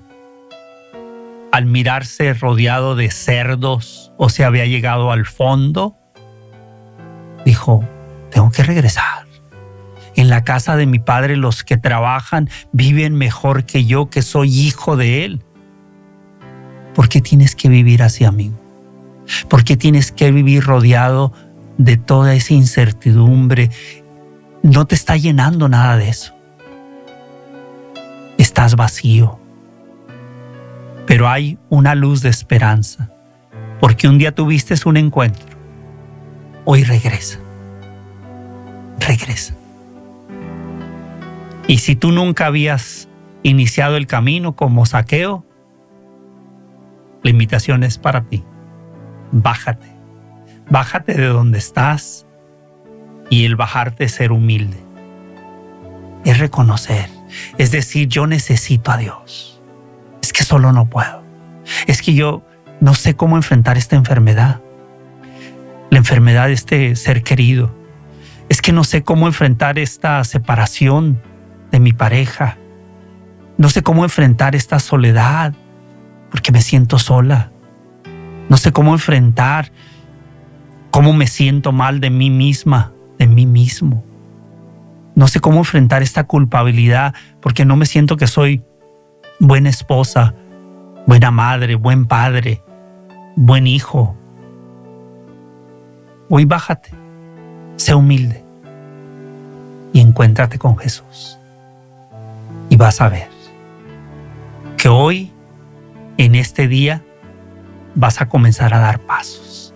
al 1.60 1.66
mirarse 1.66 2.32
rodeado 2.32 2.96
de 2.96 3.10
cerdos 3.10 4.12
o 4.16 4.30
se 4.30 4.46
había 4.46 4.64
llegado 4.64 5.12
al 5.12 5.26
fondo, 5.26 5.94
dijo, 7.44 7.86
tengo 8.30 8.50
que 8.50 8.62
regresar. 8.62 9.26
En 10.16 10.30
la 10.30 10.42
casa 10.42 10.76
de 10.76 10.86
mi 10.86 11.00
padre 11.00 11.36
los 11.36 11.62
que 11.62 11.76
trabajan 11.76 12.48
viven 12.72 13.14
mejor 13.14 13.64
que 13.64 13.84
yo, 13.84 14.08
que 14.08 14.22
soy 14.22 14.58
hijo 14.58 14.96
de 14.96 15.26
él. 15.26 15.44
¿Por 16.94 17.10
qué 17.10 17.20
tienes 17.20 17.54
que 17.54 17.68
vivir 17.68 18.02
así, 18.02 18.24
amigo? 18.24 18.58
¿Por 19.50 19.62
qué 19.62 19.76
tienes 19.76 20.12
que 20.12 20.32
vivir 20.32 20.64
rodeado 20.64 21.34
de 21.76 21.98
toda 21.98 22.34
esa 22.34 22.54
incertidumbre? 22.54 23.68
No 24.62 24.86
te 24.86 24.94
está 24.94 25.18
llenando 25.18 25.68
nada 25.68 25.98
de 25.98 26.08
eso. 26.08 26.34
Estás 28.38 28.76
vacío 28.76 29.39
pero 31.10 31.28
hay 31.28 31.58
una 31.70 31.96
luz 31.96 32.22
de 32.22 32.28
esperanza, 32.28 33.10
porque 33.80 34.06
un 34.06 34.18
día 34.18 34.32
tuviste 34.32 34.76
un 34.84 34.96
encuentro, 34.96 35.58
hoy 36.64 36.84
regresa, 36.84 37.40
regresa. 39.00 39.56
Y 41.66 41.78
si 41.78 41.96
tú 41.96 42.12
nunca 42.12 42.46
habías 42.46 43.08
iniciado 43.42 43.96
el 43.96 44.06
camino 44.06 44.54
como 44.54 44.86
saqueo, 44.86 45.44
la 47.24 47.30
invitación 47.30 47.82
es 47.82 47.98
para 47.98 48.22
ti. 48.22 48.44
Bájate, 49.32 49.88
bájate 50.70 51.14
de 51.14 51.26
donde 51.26 51.58
estás 51.58 52.24
y 53.30 53.46
el 53.46 53.56
bajarte 53.56 54.04
es 54.04 54.12
ser 54.12 54.30
humilde. 54.30 54.78
Es 56.24 56.38
reconocer, 56.38 57.10
es 57.58 57.72
decir, 57.72 58.06
yo 58.06 58.28
necesito 58.28 58.92
a 58.92 58.96
Dios 58.96 59.49
es 60.22 60.32
que 60.32 60.44
solo 60.44 60.72
no 60.72 60.88
puedo. 60.88 61.22
Es 61.86 62.02
que 62.02 62.14
yo 62.14 62.42
no 62.80 62.94
sé 62.94 63.14
cómo 63.14 63.36
enfrentar 63.36 63.76
esta 63.76 63.96
enfermedad. 63.96 64.60
La 65.90 65.98
enfermedad 65.98 66.46
de 66.46 66.54
este 66.54 66.96
ser 66.96 67.22
querido. 67.22 67.74
Es 68.48 68.62
que 68.62 68.72
no 68.72 68.84
sé 68.84 69.02
cómo 69.02 69.26
enfrentar 69.26 69.78
esta 69.78 70.22
separación 70.24 71.20
de 71.70 71.80
mi 71.80 71.92
pareja. 71.92 72.58
No 73.58 73.68
sé 73.68 73.82
cómo 73.82 74.04
enfrentar 74.04 74.54
esta 74.54 74.78
soledad 74.78 75.54
porque 76.30 76.52
me 76.52 76.62
siento 76.62 76.98
sola. 76.98 77.52
No 78.48 78.56
sé 78.56 78.72
cómo 78.72 78.92
enfrentar 78.92 79.70
cómo 80.90 81.12
me 81.12 81.26
siento 81.26 81.72
mal 81.72 82.00
de 82.00 82.10
mí 82.10 82.30
misma, 82.30 82.92
de 83.18 83.26
mí 83.26 83.46
mismo. 83.46 84.04
No 85.14 85.28
sé 85.28 85.40
cómo 85.40 85.58
enfrentar 85.58 86.02
esta 86.02 86.24
culpabilidad 86.24 87.14
porque 87.40 87.64
no 87.64 87.76
me 87.76 87.86
siento 87.86 88.16
que 88.16 88.26
soy 88.26 88.62
buena 89.40 89.70
esposa, 89.70 90.34
buena 91.06 91.30
madre, 91.30 91.74
buen 91.74 92.04
padre, 92.04 92.62
buen 93.34 93.66
hijo. 93.66 94.14
Hoy 96.28 96.44
bájate, 96.44 96.90
sé 97.76 97.94
humilde 97.94 98.44
y 99.92 100.00
encuéntrate 100.00 100.58
con 100.58 100.76
Jesús. 100.76 101.38
Y 102.68 102.76
vas 102.76 103.00
a 103.00 103.08
ver 103.08 103.28
que 104.76 104.88
hoy, 104.88 105.32
en 106.18 106.34
este 106.34 106.68
día, 106.68 107.02
vas 107.94 108.20
a 108.20 108.28
comenzar 108.28 108.74
a 108.74 108.78
dar 108.78 109.00
pasos. 109.00 109.74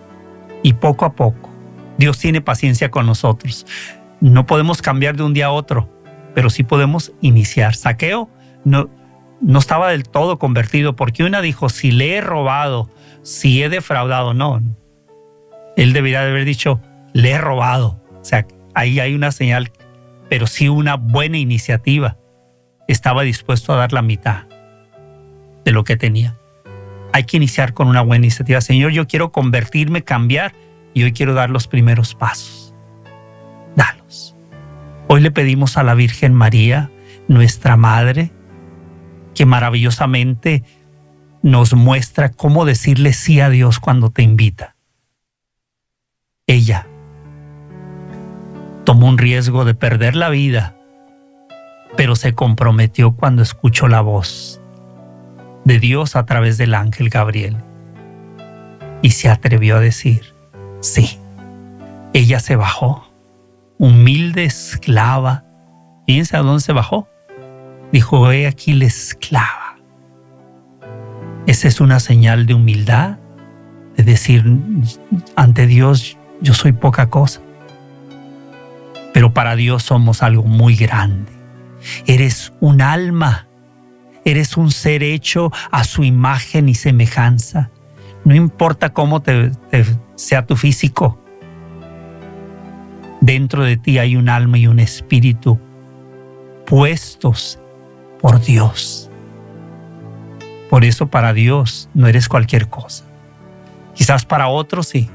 Y 0.63 0.73
poco 0.73 1.05
a 1.05 1.13
poco, 1.13 1.49
Dios 1.97 2.19
tiene 2.19 2.39
paciencia 2.39 2.89
con 2.91 3.05
nosotros. 3.05 3.65
No 4.21 4.45
podemos 4.45 4.81
cambiar 4.81 5.17
de 5.17 5.23
un 5.23 5.33
día 5.33 5.47
a 5.47 5.51
otro, 5.51 5.89
pero 6.33 6.49
sí 6.49 6.63
podemos 6.63 7.11
iniciar. 7.19 7.75
Saqueo 7.75 8.29
no, 8.63 8.89
no 9.45 9.59
estaba 9.59 9.89
del 9.91 10.09
todo 10.09 10.39
convertido, 10.39 10.95
porque 10.95 11.23
una 11.23 11.39
dijo, 11.39 11.69
si 11.69 11.91
le 11.91 12.15
he 12.15 12.21
robado, 12.21 12.89
si 13.21 13.61
he 13.61 13.69
defraudado, 13.69 14.33
no. 14.33 14.59
Él 15.77 15.93
debería 15.93 16.23
de 16.23 16.31
haber 16.31 16.45
dicho, 16.45 16.81
le 17.13 17.29
he 17.29 17.37
robado. 17.37 18.01
O 18.19 18.25
sea, 18.25 18.47
ahí 18.73 18.99
hay 18.99 19.13
una 19.13 19.31
señal, 19.31 19.71
pero 20.29 20.47
sí 20.47 20.67
una 20.67 20.95
buena 20.95 21.37
iniciativa. 21.37 22.17
Estaba 22.87 23.21
dispuesto 23.21 23.71
a 23.71 23.75
dar 23.75 23.93
la 23.93 24.01
mitad 24.01 24.45
de 25.63 25.71
lo 25.71 25.83
que 25.83 25.95
tenía. 25.95 26.35
Hay 27.13 27.25
que 27.25 27.37
iniciar 27.37 27.75
con 27.75 27.87
una 27.87 28.01
buena 28.01 28.25
iniciativa. 28.25 28.61
Señor, 28.61 28.93
yo 28.93 29.05
quiero 29.05 29.31
convertirme, 29.31 30.03
cambiar, 30.03 30.53
y 30.95 31.03
hoy 31.03 31.11
quiero 31.11 31.35
dar 31.35 31.51
los 31.51 31.67
primeros 31.67 32.15
pasos. 32.15 32.73
Dalos. 33.75 34.35
Hoy 35.07 35.21
le 35.21 35.29
pedimos 35.29 35.77
a 35.77 35.83
la 35.83 35.93
Virgen 35.93 36.33
María, 36.33 36.89
nuestra 37.27 37.77
Madre, 37.77 38.31
que 39.35 39.45
maravillosamente 39.45 40.63
nos 41.43 41.75
muestra 41.75 42.29
cómo 42.29 42.65
decirle 42.65 43.13
sí 43.13 43.39
a 43.39 43.49
Dios 43.49 43.79
cuando 43.79 44.09
te 44.09 44.23
invita. 44.23 44.75
Ella 46.47 46.87
tomó 48.83 49.07
un 49.07 49.17
riesgo 49.17 49.65
de 49.65 49.75
perder 49.75 50.15
la 50.15 50.29
vida, 50.29 50.75
pero 51.97 52.15
se 52.15 52.33
comprometió 52.33 53.11
cuando 53.11 53.43
escuchó 53.43 53.87
la 53.87 54.01
voz 54.01 54.61
de 55.65 55.79
Dios 55.79 56.15
a 56.15 56.25
través 56.25 56.57
del 56.57 56.73
ángel 56.73 57.09
Gabriel 57.09 57.57
y 59.01 59.11
se 59.11 59.29
atrevió 59.29 59.77
a 59.77 59.79
decir, 59.79 60.33
sí, 60.79 61.19
ella 62.13 62.39
se 62.39 62.55
bajó, 62.55 63.07
humilde 63.77 64.45
esclava. 64.45 65.43
Fíjense 66.07 66.37
a 66.37 66.41
dónde 66.41 66.61
se 66.61 66.73
bajó. 66.73 67.07
Dijo, 67.95 68.29
he 68.29 68.45
aquí 68.45 68.73
la 68.73 68.87
esclava. 68.87 69.77
Esa 71.47 71.69
es 71.69 71.79
una 71.79 72.01
señal 72.01 72.45
de 72.45 72.53
humildad, 72.53 73.19
de 73.95 74.03
decir, 74.03 74.43
ante 75.37 75.65
Dios 75.65 76.17
yo 76.41 76.53
soy 76.53 76.73
poca 76.73 77.09
cosa, 77.09 77.39
pero 79.13 79.33
para 79.33 79.55
Dios 79.55 79.83
somos 79.83 80.23
algo 80.23 80.43
muy 80.43 80.75
grande. 80.75 81.31
Eres 82.05 82.51
un 82.59 82.81
alma, 82.81 83.47
eres 84.25 84.57
un 84.57 84.71
ser 84.71 85.01
hecho 85.01 85.53
a 85.71 85.85
su 85.85 86.03
imagen 86.03 86.67
y 86.67 86.75
semejanza. 86.75 87.71
No 88.25 88.35
importa 88.35 88.91
cómo 88.91 89.21
te, 89.21 89.51
sea 90.15 90.45
tu 90.45 90.57
físico, 90.57 91.17
dentro 93.21 93.63
de 93.63 93.77
ti 93.77 93.99
hay 93.99 94.17
un 94.17 94.27
alma 94.27 94.57
y 94.57 94.67
un 94.67 94.81
espíritu 94.81 95.57
puestos 96.65 97.61
por 98.25 98.41
Dios. 98.41 99.07
Por 100.71 100.83
eso 100.83 101.05
para 101.05 101.31
Dios 101.31 101.89
no 101.93 102.07
eres 102.07 102.27
cualquier 102.27 102.69
cosa. 102.69 103.05
Quizás 103.93 104.25
para 104.25 104.47
otros 104.47 104.87
sí, 104.87 105.11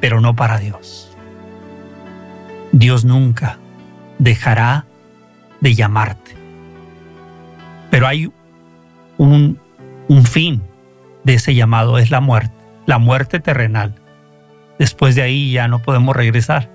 pero 0.00 0.20
no 0.20 0.36
para 0.36 0.58
Dios. 0.58 1.12
Dios 2.70 3.04
nunca 3.04 3.58
dejará 4.20 4.86
de 5.60 5.74
llamarte. 5.74 6.36
Pero 7.90 8.06
hay 8.06 8.30
un, 9.18 9.58
un 10.06 10.24
fin 10.24 10.62
de 11.24 11.34
ese 11.34 11.56
llamado, 11.56 11.98
es 11.98 12.12
la 12.12 12.20
muerte, 12.20 12.54
la 12.86 12.98
muerte 12.98 13.40
terrenal. 13.40 13.96
Después 14.78 15.16
de 15.16 15.22
ahí 15.22 15.50
ya 15.50 15.66
no 15.66 15.80
podemos 15.80 16.14
regresar. 16.14 16.70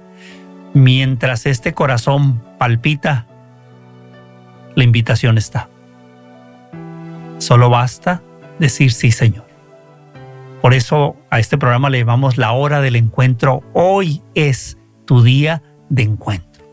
Mientras 0.73 1.45
este 1.45 1.73
corazón 1.73 2.43
palpita, 2.58 3.26
la 4.76 4.84
invitación 4.84 5.38
está. 5.38 5.69
Solo 7.38 7.69
basta 7.69 8.21
decir 8.60 8.91
sí, 8.91 9.12
Señor. 9.12 9.45
Por 10.62 10.73
eso 10.73 11.15
a 11.30 11.39
este 11.39 11.58
programa 11.58 11.89
le 11.89 12.00
llamamos 12.00 12.38
la 12.38 12.52
hora 12.52 12.82
del 12.82 12.95
encuentro. 12.95 13.63
Hoy 13.73 14.21
es 14.34 14.78
tu 15.06 15.21
día 15.21 15.62
de 15.89 16.04
encuentro. 16.04 16.63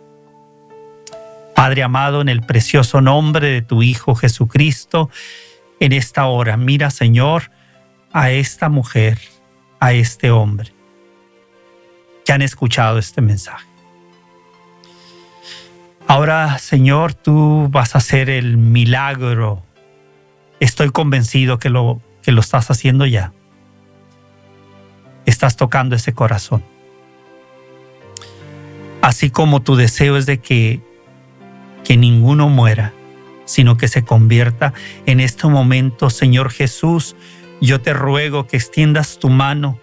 Padre 1.55 1.83
amado, 1.83 2.20
en 2.20 2.29
el 2.29 2.42
precioso 2.42 3.00
nombre 3.00 3.48
de 3.48 3.62
tu 3.62 3.83
Hijo 3.83 4.14
Jesucristo, 4.14 5.11
en 5.81 5.92
esta 5.92 6.27
hora, 6.27 6.57
mira 6.57 6.90
Señor 6.90 7.50
a 8.12 8.31
esta 8.31 8.68
mujer, 8.68 9.18
a 9.81 9.92
este 9.92 10.31
hombre 10.31 10.72
que 12.24 12.33
han 12.33 12.42
escuchado 12.42 12.98
este 12.98 13.20
mensaje. 13.20 13.66
Ahora, 16.07 16.59
Señor, 16.59 17.14
tú 17.14 17.68
vas 17.70 17.94
a 17.94 17.98
hacer 17.98 18.31
el 18.31 18.57
milagro. 18.57 19.62
Estoy 20.64 20.88
convencido 20.88 21.59
que 21.59 21.68
lo, 21.68 22.00
que 22.22 22.33
lo 22.33 22.40
estás 22.40 22.70
haciendo 22.70 23.05
ya. 23.05 23.35
Estás 25.27 25.59
tocando 25.59 25.94
ese 25.94 26.14
corazón. 26.14 26.64
Así 29.03 29.29
como 29.29 29.61
tu 29.61 29.77
deseo 29.77 30.16
es 30.16 30.24
de 30.24 30.38
que, 30.38 30.81
que 31.85 31.98
ninguno 31.98 32.48
muera, 32.48 32.94
sino 33.44 33.77
que 33.77 33.88
se 33.88 34.05
convierta 34.05 34.72
en 35.05 35.20
este 35.20 35.46
momento, 35.48 36.09
Señor 36.09 36.50
Jesús, 36.50 37.14
yo 37.61 37.83
te 37.83 37.92
ruego 37.92 38.46
que 38.46 38.57
extiendas 38.57 39.18
tu 39.18 39.29
mano 39.29 39.79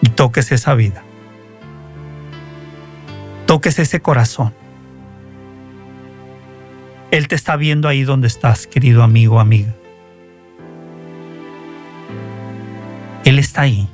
y 0.00 0.08
toques 0.08 0.50
esa 0.50 0.74
vida 0.74 1.04
toques 3.50 3.80
ese 3.80 4.00
corazón. 4.00 4.54
Él 7.10 7.26
te 7.26 7.34
está 7.34 7.56
viendo 7.56 7.88
ahí 7.88 8.04
donde 8.04 8.28
estás, 8.28 8.66
querido 8.66 9.02
amigo 9.02 9.40
amiga. 9.40 9.74
Él 13.24 13.38
está 13.38 13.62
ahí. 13.62 13.88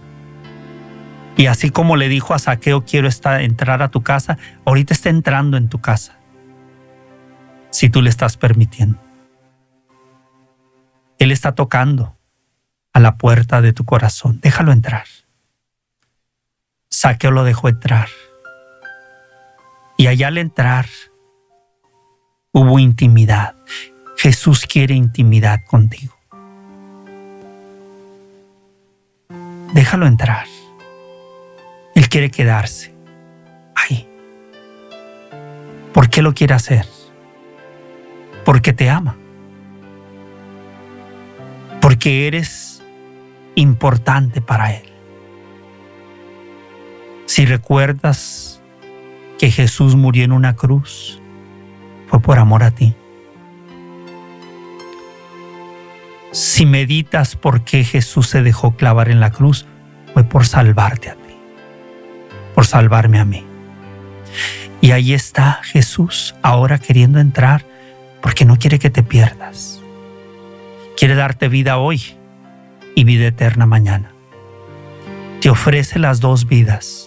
Y 1.36 1.46
así 1.46 1.70
como 1.70 1.96
le 1.96 2.08
dijo 2.08 2.34
a 2.34 2.38
Saqueo, 2.38 2.84
quiero 2.84 3.08
estar, 3.08 3.40
entrar 3.40 3.82
a 3.82 3.90
tu 3.90 4.02
casa, 4.02 4.38
ahorita 4.64 4.94
está 4.94 5.08
entrando 5.08 5.56
en 5.56 5.68
tu 5.68 5.80
casa. 5.80 6.18
Si 7.70 7.88
tú 7.90 8.02
le 8.02 8.10
estás 8.10 8.36
permitiendo. 8.36 8.98
Él 11.18 11.32
está 11.32 11.54
tocando 11.54 12.16
a 12.92 13.00
la 13.00 13.16
puerta 13.16 13.62
de 13.62 13.72
tu 13.72 13.84
corazón. 13.84 14.40
Déjalo 14.42 14.72
entrar. 14.72 15.04
Saqueo 16.90 17.30
lo 17.30 17.44
dejó 17.44 17.68
entrar. 17.68 18.08
Y 19.98 20.06
allá 20.06 20.28
al 20.28 20.38
entrar 20.38 20.86
hubo 22.56 22.78
intimidad. 22.78 23.54
Jesús 24.16 24.64
quiere 24.64 24.94
intimidad 24.94 25.62
contigo. 25.66 26.16
Déjalo 29.74 30.06
entrar. 30.06 30.46
Él 31.94 32.08
quiere 32.08 32.30
quedarse 32.30 32.94
ahí. 33.74 34.08
¿Por 35.92 36.08
qué 36.08 36.22
lo 36.22 36.32
quiere 36.32 36.54
hacer? 36.54 36.86
Porque 38.46 38.72
te 38.72 38.88
ama. 38.88 39.18
Porque 41.82 42.26
eres 42.26 42.82
importante 43.54 44.40
para 44.40 44.72
Él. 44.72 44.88
Si 47.26 47.44
recuerdas 47.44 48.62
que 49.38 49.50
Jesús 49.50 49.94
murió 49.94 50.24
en 50.24 50.32
una 50.32 50.56
cruz 50.56 51.20
fue 52.06 52.20
por 52.20 52.38
amor 52.38 52.62
a 52.62 52.70
ti. 52.70 52.94
Si 56.32 56.66
meditas 56.66 57.36
por 57.36 57.64
qué 57.64 57.84
Jesús 57.84 58.28
se 58.28 58.42
dejó 58.42 58.76
clavar 58.76 59.08
en 59.08 59.20
la 59.20 59.30
cruz, 59.30 59.66
fue 60.12 60.24
por 60.24 60.46
salvarte 60.46 61.10
a 61.10 61.14
ti, 61.14 61.36
por 62.54 62.66
salvarme 62.66 63.18
a 63.18 63.24
mí. 63.24 63.44
Y 64.80 64.90
ahí 64.92 65.14
está 65.14 65.60
Jesús 65.62 66.34
ahora 66.42 66.78
queriendo 66.78 67.18
entrar 67.18 67.64
porque 68.20 68.44
no 68.44 68.56
quiere 68.56 68.78
que 68.78 68.90
te 68.90 69.02
pierdas. 69.02 69.80
Quiere 70.96 71.14
darte 71.14 71.48
vida 71.48 71.78
hoy 71.78 72.02
y 72.94 73.04
vida 73.04 73.26
eterna 73.26 73.66
mañana. 73.66 74.12
Te 75.40 75.50
ofrece 75.50 75.98
las 75.98 76.20
dos 76.20 76.46
vidas 76.46 77.06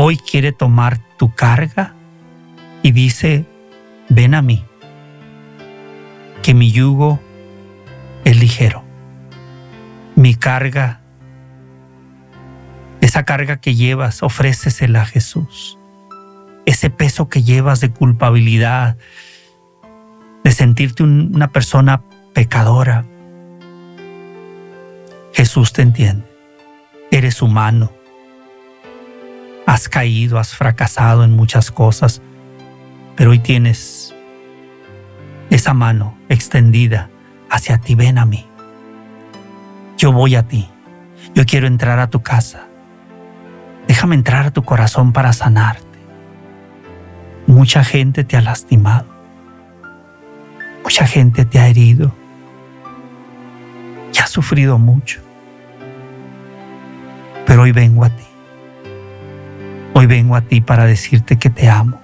hoy 0.00 0.16
quiere 0.16 0.52
tomar 0.52 0.98
tu 1.16 1.34
carga 1.34 1.94
y 2.82 2.92
dice, 2.92 3.46
ven 4.08 4.34
a 4.34 4.42
mí, 4.42 4.64
que 6.42 6.54
mi 6.54 6.72
yugo 6.72 7.20
es 8.24 8.38
ligero. 8.38 8.84
Mi 10.14 10.34
carga, 10.34 11.00
esa 13.00 13.24
carga 13.24 13.60
que 13.60 13.74
llevas, 13.74 14.22
ofrécesela 14.22 15.02
a 15.02 15.06
Jesús. 15.06 15.78
Ese 16.66 16.90
peso 16.90 17.28
que 17.28 17.42
llevas 17.42 17.80
de 17.80 17.90
culpabilidad, 17.90 18.96
de 20.44 20.52
sentirte 20.52 21.02
una 21.02 21.48
persona 21.48 22.02
pecadora. 22.34 23.04
Jesús 25.32 25.72
te 25.72 25.82
entiende. 25.82 26.26
Eres 27.10 27.42
humano 27.42 27.92
has 29.68 29.86
caído, 29.86 30.38
has 30.38 30.56
fracasado 30.56 31.24
en 31.24 31.36
muchas 31.36 31.70
cosas, 31.70 32.22
pero 33.18 33.32
hoy 33.32 33.40
tienes 33.40 34.14
esa 35.50 35.74
mano 35.74 36.16
extendida 36.28 37.10
hacia 37.50 37.78
ti. 37.78 37.96
Ven 37.96 38.16
a 38.16 38.24
mí. 38.24 38.46
Yo 39.96 40.12
voy 40.12 40.36
a 40.36 40.44
ti. 40.44 40.68
Yo 41.34 41.44
quiero 41.44 41.66
entrar 41.66 41.98
a 41.98 42.10
tu 42.10 42.22
casa. 42.22 42.68
Déjame 43.88 44.14
entrar 44.14 44.46
a 44.46 44.50
tu 44.52 44.62
corazón 44.62 45.12
para 45.12 45.32
sanarte. 45.32 45.98
Mucha 47.48 47.82
gente 47.82 48.22
te 48.22 48.36
ha 48.36 48.40
lastimado. 48.40 49.06
Mucha 50.84 51.04
gente 51.04 51.44
te 51.44 51.58
ha 51.58 51.66
herido. 51.66 52.14
Y 54.14 54.18
has 54.20 54.30
sufrido 54.30 54.78
mucho. 54.78 55.20
Pero 57.46 57.62
hoy 57.62 57.72
vengo 57.72 58.04
a 58.04 58.10
ti. 58.10 58.24
Hoy 59.94 60.06
vengo 60.06 60.36
a 60.36 60.42
ti 60.42 60.60
para 60.60 60.84
decirte 60.84 61.36
que 61.36 61.50
te 61.50 61.68
amo, 61.68 62.00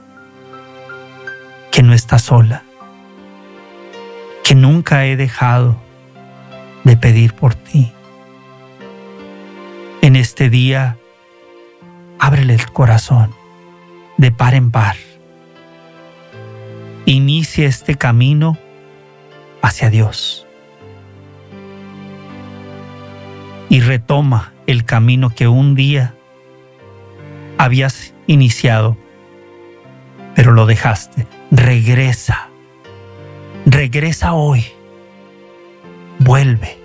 que 1.75 1.83
no 1.83 1.93
estás 1.93 2.23
sola, 2.23 2.63
que 4.45 4.55
nunca 4.55 5.07
he 5.07 5.17
dejado 5.17 5.75
de 6.85 6.97
pedir 6.97 7.35
por 7.35 7.57
ti. 7.57 7.93
En 10.01 10.15
este 10.15 10.51
día, 10.51 10.97
ábrele 12.21 12.55
el 12.55 12.71
corazón 12.71 13.35
de 14.19 14.31
par 14.31 14.55
en 14.55 14.71
par. 14.71 14.95
Inicia 17.07 17.67
este 17.67 17.97
camino 17.97 18.57
hacia 19.61 19.91
Dios. 19.91 20.47
Y 23.69 23.81
retoma 23.81 24.53
el 24.69 24.85
camino 24.85 25.31
que 25.31 25.49
un 25.49 25.75
día 25.75 26.15
habías 27.59 28.15
iniciado, 28.29 28.97
pero 30.37 30.53
lo 30.53 30.67
dejaste. 30.67 31.27
Regresa. 31.57 32.49
Regresa 33.65 34.33
hoy. 34.33 34.65
Vuelve. 36.19 36.77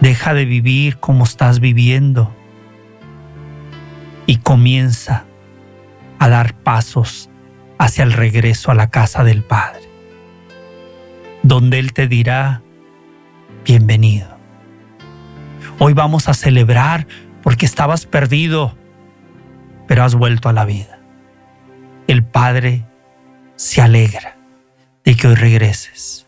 Deja 0.00 0.32
de 0.32 0.46
vivir 0.46 0.96
como 0.96 1.24
estás 1.24 1.60
viviendo 1.60 2.34
y 4.24 4.38
comienza 4.38 5.26
a 6.18 6.30
dar 6.30 6.54
pasos 6.54 7.28
hacia 7.76 8.04
el 8.04 8.14
regreso 8.14 8.70
a 8.70 8.74
la 8.74 8.88
casa 8.88 9.22
del 9.22 9.42
Padre, 9.42 9.82
donde 11.42 11.78
Él 11.78 11.92
te 11.92 12.08
dirá, 12.08 12.62
bienvenido. 13.66 14.28
Hoy 15.78 15.92
vamos 15.92 16.26
a 16.26 16.32
celebrar 16.32 17.06
porque 17.42 17.66
estabas 17.66 18.06
perdido, 18.06 18.74
pero 19.86 20.04
has 20.04 20.14
vuelto 20.14 20.48
a 20.48 20.54
la 20.54 20.64
vida. 20.64 21.01
El 22.12 22.24
Padre 22.24 22.84
se 23.56 23.80
alegra 23.80 24.36
de 25.02 25.16
que 25.16 25.28
hoy 25.28 25.34
regreses. 25.34 26.26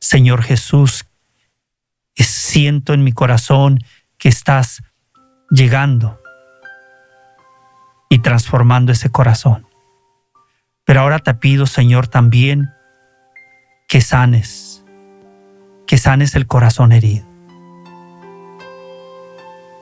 Señor 0.00 0.42
Jesús, 0.42 1.06
siento 2.16 2.92
en 2.92 3.04
mi 3.04 3.12
corazón 3.12 3.78
que 4.18 4.28
estás 4.28 4.82
llegando 5.48 6.20
y 8.08 8.18
transformando 8.18 8.90
ese 8.90 9.10
corazón. 9.10 9.64
Pero 10.84 11.02
ahora 11.02 11.20
te 11.20 11.34
pido, 11.34 11.66
Señor, 11.66 12.08
también 12.08 12.68
que 13.86 14.00
sanes, 14.00 14.84
que 15.86 15.98
sanes 15.98 16.34
el 16.34 16.48
corazón 16.48 16.90
herido. 16.90 17.24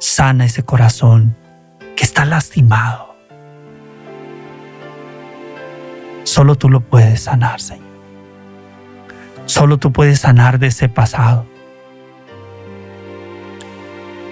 Sana 0.01 0.45
ese 0.45 0.67
corazón 0.67 1.35
que 1.97 2.05
está 2.05 2.27
lastimado. 2.27 3.06
Solo 6.37 6.55
tú 6.55 6.69
lo 6.69 6.81
puedes 6.81 7.23
sanar, 7.23 7.63
Señor. 7.63 7.87
Solo 9.47 9.79
tú 9.79 9.91
puedes 9.91 10.21
sanar 10.21 10.59
de 10.59 10.67
ese 10.67 10.91
pasado, 10.91 11.47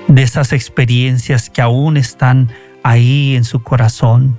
de 0.07 0.23
esas 0.23 0.53
experiencias 0.53 1.49
que 1.49 1.63
aún 1.63 1.97
están 1.97 2.53
ahí 2.83 3.37
en 3.37 3.45
su 3.45 3.63
corazón, 3.63 4.39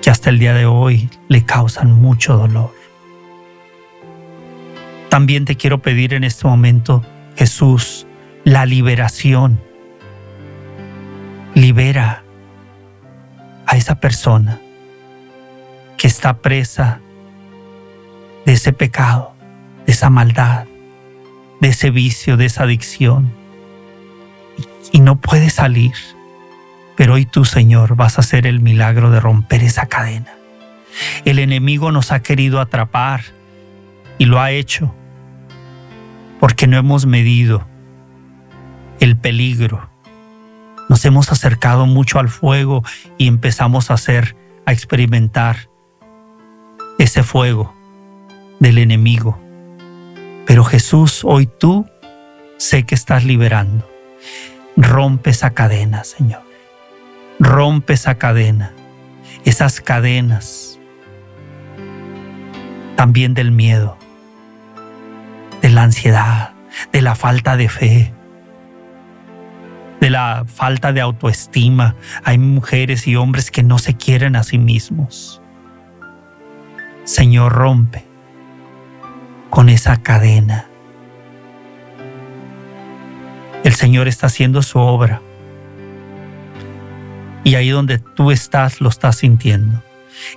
que 0.00 0.08
hasta 0.08 0.30
el 0.30 0.38
día 0.38 0.54
de 0.54 0.64
hoy 0.64 1.10
le 1.28 1.44
causan 1.44 1.92
mucho 1.92 2.38
dolor. 2.38 2.72
También 5.10 5.44
te 5.44 5.56
quiero 5.56 5.82
pedir 5.82 6.14
en 6.14 6.24
este 6.24 6.48
momento, 6.48 7.04
Jesús, 7.36 8.06
la 8.44 8.64
liberación. 8.64 9.60
Libera 11.54 12.22
a 13.66 13.76
esa 13.76 14.00
persona 14.00 14.58
que 15.98 16.06
está 16.06 16.38
presa 16.38 17.00
de 18.46 18.54
ese 18.54 18.72
pecado, 18.72 19.34
de 19.84 19.92
esa 19.92 20.08
maldad, 20.08 20.64
de 21.60 21.68
ese 21.68 21.90
vicio, 21.90 22.38
de 22.38 22.46
esa 22.46 22.62
adicción, 22.62 23.30
y 24.92 25.00
no 25.00 25.20
puede 25.20 25.50
salir. 25.50 25.92
Pero 26.96 27.14
hoy 27.14 27.26
tú, 27.26 27.44
Señor, 27.44 27.96
vas 27.96 28.16
a 28.16 28.22
hacer 28.22 28.46
el 28.46 28.60
milagro 28.60 29.10
de 29.10 29.20
romper 29.20 29.62
esa 29.62 29.86
cadena. 29.86 30.32
El 31.24 31.38
enemigo 31.38 31.92
nos 31.92 32.12
ha 32.12 32.22
querido 32.22 32.60
atrapar 32.60 33.22
y 34.16 34.24
lo 34.24 34.40
ha 34.40 34.50
hecho 34.50 34.94
porque 36.40 36.66
no 36.66 36.76
hemos 36.76 37.06
medido 37.06 37.66
el 39.00 39.16
peligro. 39.16 39.90
Nos 40.88 41.04
hemos 41.04 41.30
acercado 41.32 41.86
mucho 41.86 42.18
al 42.18 42.28
fuego 42.28 42.82
y 43.18 43.26
empezamos 43.26 43.90
a 43.90 43.94
hacer, 43.94 44.36
a 44.64 44.72
experimentar 44.72 45.67
ese 46.98 47.22
fuego 47.22 47.74
del 48.60 48.78
enemigo. 48.78 49.38
Pero 50.46 50.64
Jesús, 50.64 51.22
hoy 51.24 51.46
tú 51.46 51.86
sé 52.58 52.84
que 52.84 52.94
estás 52.94 53.24
liberando. 53.24 53.88
Rompe 54.76 55.30
esa 55.30 55.50
cadena, 55.50 56.04
Señor. 56.04 56.42
Rompe 57.38 57.92
esa 57.92 58.16
cadena, 58.16 58.72
esas 59.44 59.80
cadenas 59.80 60.78
también 62.96 63.32
del 63.32 63.52
miedo, 63.52 63.96
de 65.62 65.70
la 65.70 65.84
ansiedad, 65.84 66.52
de 66.92 67.00
la 67.00 67.14
falta 67.14 67.56
de 67.56 67.68
fe, 67.68 68.12
de 70.00 70.10
la 70.10 70.44
falta 70.46 70.92
de 70.92 71.00
autoestima. 71.00 71.94
Hay 72.24 72.38
mujeres 72.38 73.06
y 73.06 73.14
hombres 73.14 73.52
que 73.52 73.62
no 73.62 73.78
se 73.78 73.94
quieren 73.94 74.34
a 74.34 74.42
sí 74.42 74.58
mismos. 74.58 75.37
Señor, 77.08 77.54
rompe 77.54 78.04
con 79.48 79.70
esa 79.70 80.02
cadena. 80.02 80.68
El 83.64 83.72
Señor 83.72 84.08
está 84.08 84.26
haciendo 84.26 84.60
su 84.60 84.78
obra 84.78 85.22
y 87.44 87.54
ahí 87.54 87.70
donde 87.70 87.98
tú 87.98 88.30
estás, 88.30 88.82
lo 88.82 88.90
estás 88.90 89.16
sintiendo. 89.16 89.82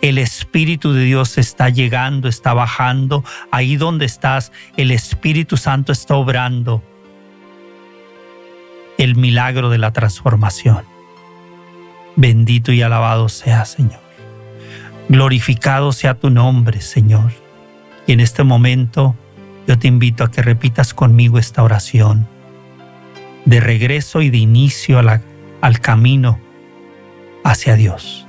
El 0.02 0.18
Espíritu 0.18 0.94
de 0.94 1.04
Dios 1.04 1.38
está 1.38 1.68
llegando, 1.68 2.30
está 2.30 2.54
bajando. 2.54 3.26
Ahí 3.52 3.76
donde 3.76 4.06
estás, 4.06 4.54
el 4.78 4.92
Espíritu 4.92 5.58
Santo 5.58 5.92
está 5.92 6.16
obrando 6.16 6.82
el 8.98 9.18
milagro 9.18 9.70
de 9.70 9.78
la 9.78 9.92
transformación. 9.92 10.86
Bendito 12.16 12.72
y 12.72 12.82
alabado 12.82 13.28
sea, 13.28 13.66
Señor. 13.66 14.11
Glorificado 15.12 15.92
sea 15.92 16.14
tu 16.14 16.30
nombre, 16.30 16.80
Señor. 16.80 17.34
Y 18.08 18.14
en 18.14 18.22
este 18.22 18.46
momento 18.46 19.14
yo 19.68 19.78
te 19.78 19.90
invito 19.90 20.24
a 20.24 20.32
que 20.32 20.42
repitas 20.42 20.94
conmigo 20.94 21.38
esta 21.38 21.64
oración 21.64 22.30
de 23.44 23.60
regreso 23.60 24.22
y 24.22 24.30
de 24.30 24.38
inicio 24.38 25.00
al 25.00 25.80
camino 25.82 26.40
hacia 27.44 27.76
Dios. 27.76 28.26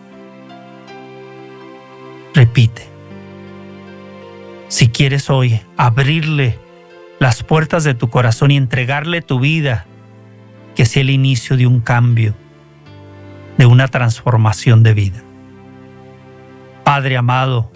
Repite. 2.35 2.89
Si 4.67 4.89
quieres 4.89 5.31
hoy 5.31 5.61
abrirle 5.77 6.59
las 7.21 7.45
puertas 7.45 7.85
de 7.85 7.95
tu 7.95 8.11
corazón 8.11 8.51
y 8.51 8.57
entregarle 8.57 9.23
tu 9.23 9.39
vida, 9.39 9.87
que 10.75 10.85
sea 10.85 11.03
el 11.03 11.11
inicio 11.11 11.57
de 11.57 11.69
un 11.69 11.79
cambio, 11.79 12.35
de 13.57 13.67
una 13.67 13.87
transformación 13.87 14.83
de 14.83 14.95
vida. 14.95 15.23
Padre 16.85 17.17
amado, 17.17 17.73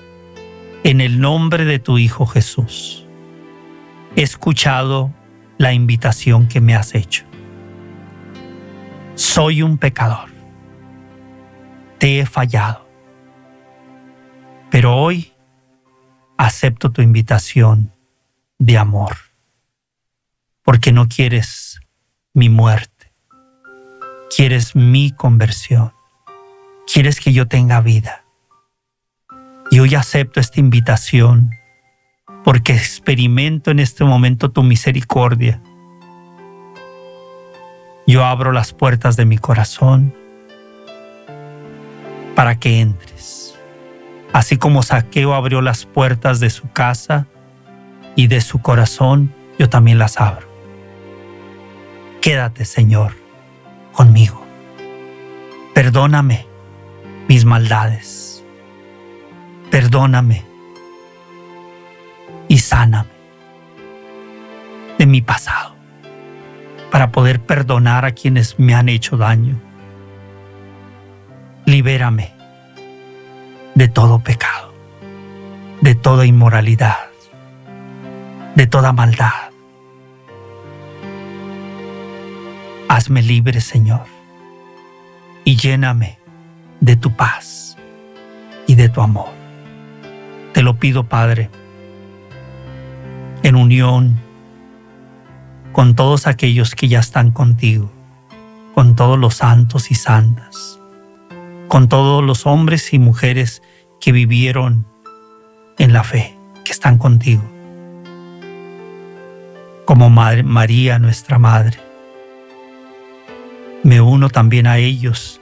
en 0.84 1.00
el 1.00 1.20
nombre 1.20 1.64
de 1.64 1.78
tu 1.78 1.98
Hijo 1.98 2.26
Jesús, 2.26 3.06
he 4.14 4.22
escuchado 4.22 5.12
la 5.58 5.72
invitación 5.72 6.48
que 6.48 6.60
me 6.60 6.74
has 6.74 6.94
hecho. 6.94 7.24
Soy 9.14 9.62
un 9.62 9.78
pecador 9.78 10.36
te 11.98 12.20
he 12.20 12.26
fallado. 12.26 12.86
Pero 14.70 14.96
hoy 14.96 15.32
acepto 16.36 16.92
tu 16.92 17.02
invitación 17.02 17.92
de 18.58 18.78
amor, 18.78 19.16
porque 20.62 20.92
no 20.92 21.08
quieres 21.08 21.80
mi 22.34 22.48
muerte, 22.48 23.12
quieres 24.34 24.74
mi 24.74 25.12
conversión, 25.12 25.92
quieres 26.92 27.20
que 27.20 27.32
yo 27.32 27.48
tenga 27.48 27.80
vida. 27.80 28.25
Y 29.70 29.78
hoy 29.80 29.94
acepto 29.94 30.40
esta 30.40 30.60
invitación 30.60 31.50
porque 32.44 32.72
experimento 32.72 33.70
en 33.70 33.80
este 33.80 34.04
momento 34.04 34.50
tu 34.50 34.62
misericordia. 34.62 35.60
Yo 38.06 38.24
abro 38.24 38.52
las 38.52 38.72
puertas 38.72 39.16
de 39.16 39.24
mi 39.24 39.36
corazón 39.36 40.14
para 42.36 42.60
que 42.60 42.80
entres. 42.80 43.58
Así 44.32 44.58
como 44.58 44.82
Saqueo 44.82 45.34
abrió 45.34 45.60
las 45.60 45.86
puertas 45.86 46.38
de 46.38 46.50
su 46.50 46.70
casa 46.70 47.26
y 48.14 48.28
de 48.28 48.40
su 48.40 48.60
corazón, 48.60 49.34
yo 49.58 49.68
también 49.68 49.98
las 49.98 50.20
abro. 50.20 50.46
Quédate, 52.20 52.64
Señor, 52.64 53.12
conmigo. 53.92 54.44
Perdóname 55.74 56.46
mis 57.28 57.44
maldades. 57.44 58.25
Perdóname 59.76 60.42
y 62.48 62.56
sáname 62.56 63.10
de 64.98 65.04
mi 65.04 65.20
pasado 65.20 65.74
para 66.90 67.12
poder 67.12 67.42
perdonar 67.42 68.06
a 68.06 68.12
quienes 68.12 68.58
me 68.58 68.74
han 68.74 68.88
hecho 68.88 69.18
daño 69.18 69.60
libérame 71.66 72.32
de 73.74 73.88
todo 73.88 74.20
pecado, 74.20 74.72
de 75.82 75.94
toda 75.94 76.24
inmoralidad, 76.24 77.10
de 78.54 78.66
toda 78.66 78.94
maldad. 78.94 79.50
Hazme 82.88 83.20
libre, 83.20 83.60
Señor, 83.60 84.06
y 85.44 85.56
lléname 85.56 86.18
de 86.80 86.96
tu 86.96 87.14
paz 87.14 87.76
y 88.66 88.74
de 88.74 88.88
tu 88.88 89.02
amor. 89.02 89.35
Te 90.56 90.62
lo 90.62 90.78
pido, 90.78 91.04
Padre, 91.04 91.50
en 93.42 93.56
unión 93.56 94.18
con 95.72 95.94
todos 95.94 96.26
aquellos 96.26 96.74
que 96.74 96.88
ya 96.88 96.98
están 96.98 97.30
contigo, 97.30 97.92
con 98.74 98.96
todos 98.96 99.18
los 99.18 99.34
santos 99.34 99.90
y 99.90 99.94
santas, 99.94 100.80
con 101.68 101.90
todos 101.90 102.24
los 102.24 102.46
hombres 102.46 102.94
y 102.94 102.98
mujeres 102.98 103.62
que 104.00 104.12
vivieron 104.12 104.86
en 105.76 105.92
la 105.92 106.04
fe, 106.04 106.34
que 106.64 106.72
están 106.72 106.96
contigo, 106.96 107.42
como 109.84 110.08
María, 110.08 110.98
nuestra 110.98 111.38
Madre. 111.38 111.78
Me 113.82 114.00
uno 114.00 114.30
también 114.30 114.66
a 114.66 114.78
ellos 114.78 115.38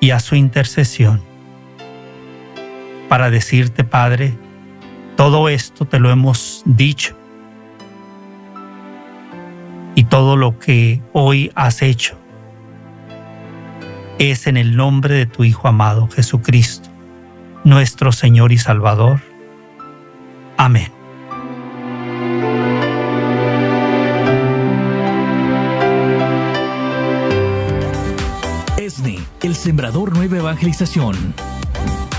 y 0.00 0.10
a 0.10 0.18
su 0.18 0.34
intercesión 0.34 1.22
para 3.08 3.30
decirte, 3.30 3.84
Padre, 3.84 4.34
todo 5.18 5.48
esto 5.48 5.84
te 5.84 5.98
lo 5.98 6.12
hemos 6.12 6.62
dicho 6.64 7.16
y 9.96 10.04
todo 10.04 10.36
lo 10.36 10.60
que 10.60 11.02
hoy 11.12 11.50
has 11.56 11.82
hecho 11.82 12.16
es 14.20 14.46
en 14.46 14.56
el 14.56 14.76
nombre 14.76 15.16
de 15.16 15.26
tu 15.26 15.42
Hijo 15.42 15.66
amado 15.66 16.08
Jesucristo, 16.08 16.88
nuestro 17.64 18.12
Señor 18.12 18.52
y 18.52 18.58
Salvador. 18.58 19.20
Amén. 20.56 20.92
ESNE, 28.76 29.18
el 29.42 29.56
Sembrador 29.56 30.16
Nueva 30.16 30.38
Evangelización. 30.38 31.34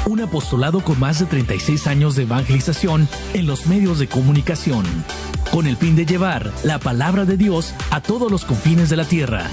Un 0.10 0.20
apostolado 0.22 0.82
con 0.82 1.00
más 1.00 1.20
de 1.20 1.28
36 1.28 1.86
años 1.86 2.16
de 2.16 2.24
evangelización 2.24 3.08
en 3.36 3.46
los 3.46 3.68
medios 3.68 4.00
de 4.00 4.08
comunicación 4.08 4.84
con 5.52 5.68
el 5.68 5.78
fin 5.78 5.96
de 5.96 6.06
llevar 6.06 6.52
la 6.64 6.80
palabra 6.80 7.26
de 7.26 7.38
Dios 7.38 7.76
a 7.92 8.02
todos 8.02 8.32
los 8.32 8.46
confines 8.46 8.90
de 8.90 8.98
la 8.98 9.06
tierra. 9.06 9.46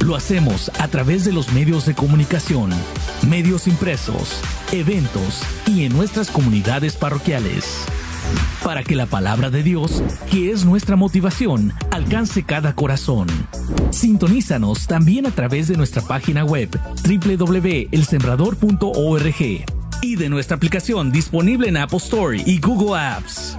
Lo 0.00 0.16
hacemos 0.16 0.70
a 0.78 0.88
través 0.88 1.26
de 1.26 1.32
los 1.32 1.52
medios 1.52 1.84
de 1.84 1.94
comunicación, 1.94 2.70
medios 3.28 3.66
impresos, 3.66 4.40
eventos 4.72 5.42
y 5.66 5.84
en 5.84 5.94
nuestras 5.94 6.30
comunidades 6.30 6.96
parroquiales. 6.96 7.84
Para 8.62 8.82
que 8.82 8.96
la 8.96 9.04
palabra 9.04 9.50
de 9.50 9.62
Dios, 9.62 10.02
que 10.30 10.50
es 10.50 10.64
nuestra 10.64 10.96
motivación, 10.96 11.74
alcance 11.90 12.42
cada 12.42 12.74
corazón. 12.74 13.26
Sintonízanos 13.90 14.86
también 14.86 15.26
a 15.26 15.30
través 15.30 15.68
de 15.68 15.76
nuestra 15.76 16.00
página 16.00 16.42
web 16.44 16.70
www.elsembrador.org 17.06 19.73
y 20.04 20.16
de 20.16 20.28
nuestra 20.28 20.56
aplicación 20.56 21.10
disponible 21.10 21.68
en 21.68 21.78
Apple 21.78 21.96
Store 21.96 22.36
y 22.44 22.60
Google 22.60 22.98
Apps. 22.98 23.56